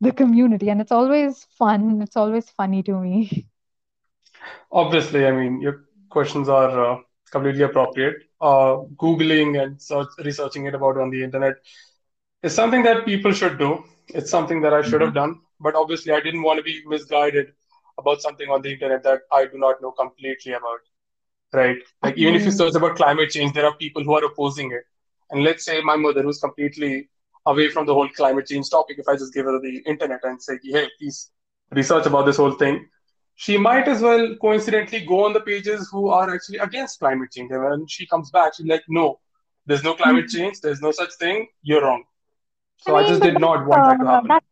the 0.00 0.12
community, 0.12 0.70
and 0.70 0.80
it's 0.80 0.92
always 0.92 1.44
fun. 1.58 2.02
It's 2.02 2.16
always 2.16 2.50
funny 2.50 2.82
to 2.84 2.94
me. 2.98 3.48
Obviously, 4.72 5.26
I 5.26 5.32
mean, 5.32 5.60
your 5.60 5.84
questions 6.10 6.48
are 6.48 6.94
uh, 6.94 6.98
completely 7.32 7.64
appropriate. 7.64 8.16
Uh, 8.40 8.76
Googling 9.04 9.62
and 9.62 9.80
search, 9.82 10.08
researching 10.24 10.66
it 10.66 10.74
about 10.74 10.98
on 10.98 11.10
the 11.10 11.24
internet 11.24 11.56
is 12.42 12.54
something 12.54 12.82
that 12.84 13.04
people 13.06 13.32
should 13.32 13.58
do. 13.58 13.84
It's 14.08 14.30
something 14.30 14.60
that 14.62 14.74
I 14.74 14.82
should 14.82 15.02
have 15.02 15.12
Mhm. 15.12 15.20
done, 15.20 15.40
but 15.60 15.74
obviously, 15.82 16.12
I 16.12 16.20
didn't 16.20 16.42
want 16.42 16.58
to 16.58 16.64
be 16.70 16.82
misguided 16.86 17.52
about 17.98 18.22
something 18.22 18.50
on 18.50 18.62
the 18.62 18.72
internet 18.72 19.02
that 19.04 19.22
I 19.32 19.46
do 19.46 19.58
not 19.58 19.82
know 19.82 19.92
completely 19.92 20.52
about. 20.62 20.80
right? 21.54 21.78
Like 22.02 22.16
even 22.18 22.34
if 22.34 22.44
you 22.44 22.50
search 22.50 22.74
about 22.74 22.96
climate 22.96 23.30
change, 23.30 23.52
there 23.54 23.66
are 23.66 23.76
people 23.76 24.02
who 24.04 24.14
are 24.14 24.24
opposing 24.24 24.72
it. 24.72 24.84
And 25.30 25.44
let's 25.44 25.64
say 25.64 25.80
my 25.82 25.96
mother, 25.96 26.22
who's 26.22 26.40
completely 26.40 27.08
away 27.46 27.68
from 27.68 27.86
the 27.86 27.94
whole 27.94 28.08
climate 28.08 28.46
change 28.46 28.70
topic, 28.70 28.98
if 28.98 29.08
I 29.08 29.16
just 29.16 29.34
give 29.34 29.46
her 29.46 29.58
the 29.60 29.82
internet 29.86 30.20
and 30.24 30.42
say, 30.42 30.58
hey, 30.62 30.88
please 30.98 31.30
research 31.70 32.06
about 32.06 32.26
this 32.26 32.36
whole 32.38 32.52
thing, 32.52 32.88
she 33.36 33.56
might 33.58 33.88
as 33.88 34.02
well 34.02 34.34
coincidentally 34.40 35.04
go 35.06 35.24
on 35.24 35.32
the 35.32 35.40
pages 35.40 35.88
who 35.92 36.08
are 36.08 36.32
actually 36.34 36.58
against 36.58 36.98
climate 37.00 37.30
change. 37.32 37.50
And 37.50 37.62
when 37.64 37.86
she 37.86 38.06
comes 38.06 38.30
back, 38.30 38.54
she's 38.56 38.66
like, 38.66 38.82
no, 38.88 39.20
there's 39.66 39.84
no 39.84 39.94
climate 39.94 40.28
Mhm. 40.28 40.28
change, 40.28 40.60
there's 40.60 40.82
no 40.82 40.92
such 40.92 41.12
thing, 41.18 41.48
you're 41.62 41.82
wrong. 41.82 42.04
So 42.78 42.96
I 42.96 43.02
mean, 43.04 43.04
just 43.04 43.22
did 43.22 43.38
not 43.38 43.66
want 43.66 43.84
that 43.86 43.98
to 44.00 44.06
uh, 44.06 44.20
happen. 44.20 44.28
that's 44.28 44.46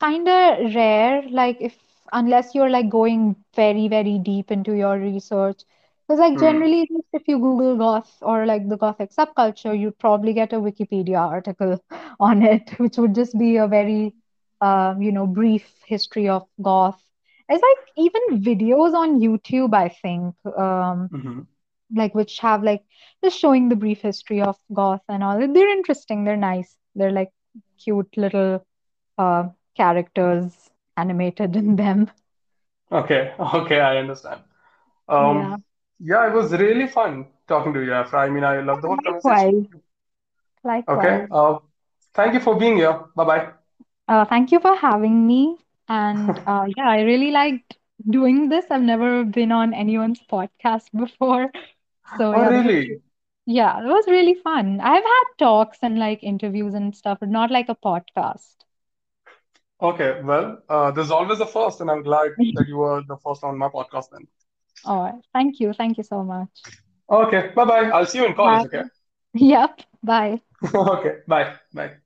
kind 0.00 0.28
of 0.28 0.74
rare. 0.74 1.22
Like 1.28 1.58
if 1.60 1.76
unless 2.12 2.54
you're 2.54 2.70
like 2.70 2.90
going 2.90 3.36
very 3.54 3.88
very 3.88 4.18
deep 4.18 4.50
into 4.50 4.72
your 4.72 4.98
research, 4.98 5.62
because 6.06 6.20
like 6.20 6.38
Hmm. 6.38 6.38
generally, 6.38 6.86
just 6.86 7.08
if 7.12 7.28
you 7.28 7.38
Google 7.38 7.76
goth 7.76 8.18
or 8.22 8.46
like 8.46 8.68
the 8.68 8.76
gothic 8.76 9.10
subculture, 9.12 9.78
you'd 9.78 9.98
probably 9.98 10.32
get 10.34 10.52
a 10.52 10.56
Wikipedia 10.56 11.18
article 11.20 11.78
on 12.20 12.42
it, 12.42 12.70
which 12.78 12.96
would 12.98 13.14
just 13.14 13.38
be 13.38 13.56
a 13.56 13.66
very 13.68 14.14
uh, 14.60 14.94
you 14.98 15.12
know 15.12 15.26
brief 15.26 15.82
history 15.86 16.28
of 16.28 16.46
goth. 16.62 17.02
It's 17.48 17.62
like 17.62 17.88
even 17.96 18.42
videos 18.42 18.94
on 18.94 19.20
YouTube, 19.20 19.74
I 19.74 19.88
think. 19.88 20.34
Um, 20.56 21.10
hmm 21.10 21.46
like 21.94 22.14
which 22.14 22.38
have 22.40 22.62
like 22.62 22.82
just 23.22 23.38
showing 23.38 23.68
the 23.68 23.76
brief 23.76 24.00
history 24.02 24.40
of 24.42 24.56
goth 24.72 25.02
and 25.08 25.22
all. 25.22 25.38
They're 25.38 25.68
interesting. 25.76 26.24
They're 26.24 26.36
nice. 26.36 26.76
They're 26.94 27.12
like 27.12 27.30
cute 27.82 28.16
little 28.16 28.64
uh, 29.18 29.48
characters 29.76 30.70
animated 30.96 31.56
in 31.56 31.76
them. 31.76 32.10
Okay, 32.92 33.34
okay, 33.54 33.80
I 33.80 33.98
understand. 33.98 34.40
Yeah. 35.18 35.56
Um, 35.56 35.64
yeah, 36.00 36.28
it 36.28 36.34
was 36.34 36.52
really 36.52 36.86
fun 36.88 37.26
talking 37.48 37.72
to 37.74 37.80
you, 37.84 37.92
Afra. 37.92 38.20
I 38.20 38.30
mean, 38.30 38.44
I 38.44 38.60
love 38.60 38.82
the 38.82 38.88
whole 38.88 38.98
conversation. 38.98 39.44
Likewise. 39.44 39.84
Okay. 40.88 41.24
Likewise. 41.24 41.30
Uh, 41.30 41.58
thank 42.14 42.34
you 42.34 42.40
for 42.40 42.56
being 42.58 42.76
here. 42.76 43.04
Bye 43.16 43.24
bye. 43.24 43.52
Uh, 44.08 44.24
thank 44.24 44.52
you 44.52 44.60
for 44.60 44.74
having 44.76 45.26
me. 45.26 45.58
And 45.88 46.38
uh, 46.46 46.66
yeah, 46.76 46.88
I 46.88 47.02
really 47.02 47.30
liked 47.30 47.76
doing 48.08 48.48
this. 48.48 48.66
I've 48.70 48.82
never 48.82 49.24
been 49.24 49.52
on 49.52 49.74
anyone's 49.74 50.20
podcast 50.30 50.90
before. 50.96 51.50
So 52.18 52.32
Oh, 52.32 52.32
yeah, 52.34 52.50
really? 52.50 53.02
yeah, 53.46 53.80
it 53.80 53.86
was 53.86 54.06
really 54.08 54.34
fun. 54.34 54.80
I've 54.80 55.04
had 55.04 55.24
talks 55.38 55.78
and 55.82 55.98
like 55.98 56.22
interviews 56.22 56.74
and 56.74 56.94
stuff, 56.96 57.18
but 57.20 57.28
not 57.30 57.50
like 57.50 57.68
a 57.68 57.76
podcast. 57.76 58.56
Okay. 59.80 60.20
Well, 60.22 60.62
uh, 60.68 60.90
there's 60.90 61.10
always 61.12 61.40
a 61.40 61.46
first, 61.46 61.80
and 61.80 61.90
I'm 61.90 62.02
glad 62.02 62.32
that 62.54 62.66
you 62.68 62.76
were 62.78 63.02
the 63.06 63.16
first 63.18 63.44
on 63.44 63.56
my 63.58 63.68
podcast 63.68 64.10
then. 64.10 64.26
All 64.84 65.02
right. 65.02 65.14
Thank 65.32 65.60
you. 65.60 65.72
Thank 65.72 65.98
you 65.98 66.04
so 66.04 66.22
much. 66.24 66.50
Okay. 67.10 67.52
Bye 67.54 67.64
bye. 67.64 67.90
I'll 67.90 68.06
see 68.06 68.18
you 68.18 68.26
in 68.26 68.34
college. 68.34 68.64
Bye. 68.64 68.66
Okay. 68.66 68.84
Yep. 69.34 69.80
Bye. 70.02 70.40
Okay. 70.74 71.18
Bye. 71.26 71.56
Bye. 71.72 72.03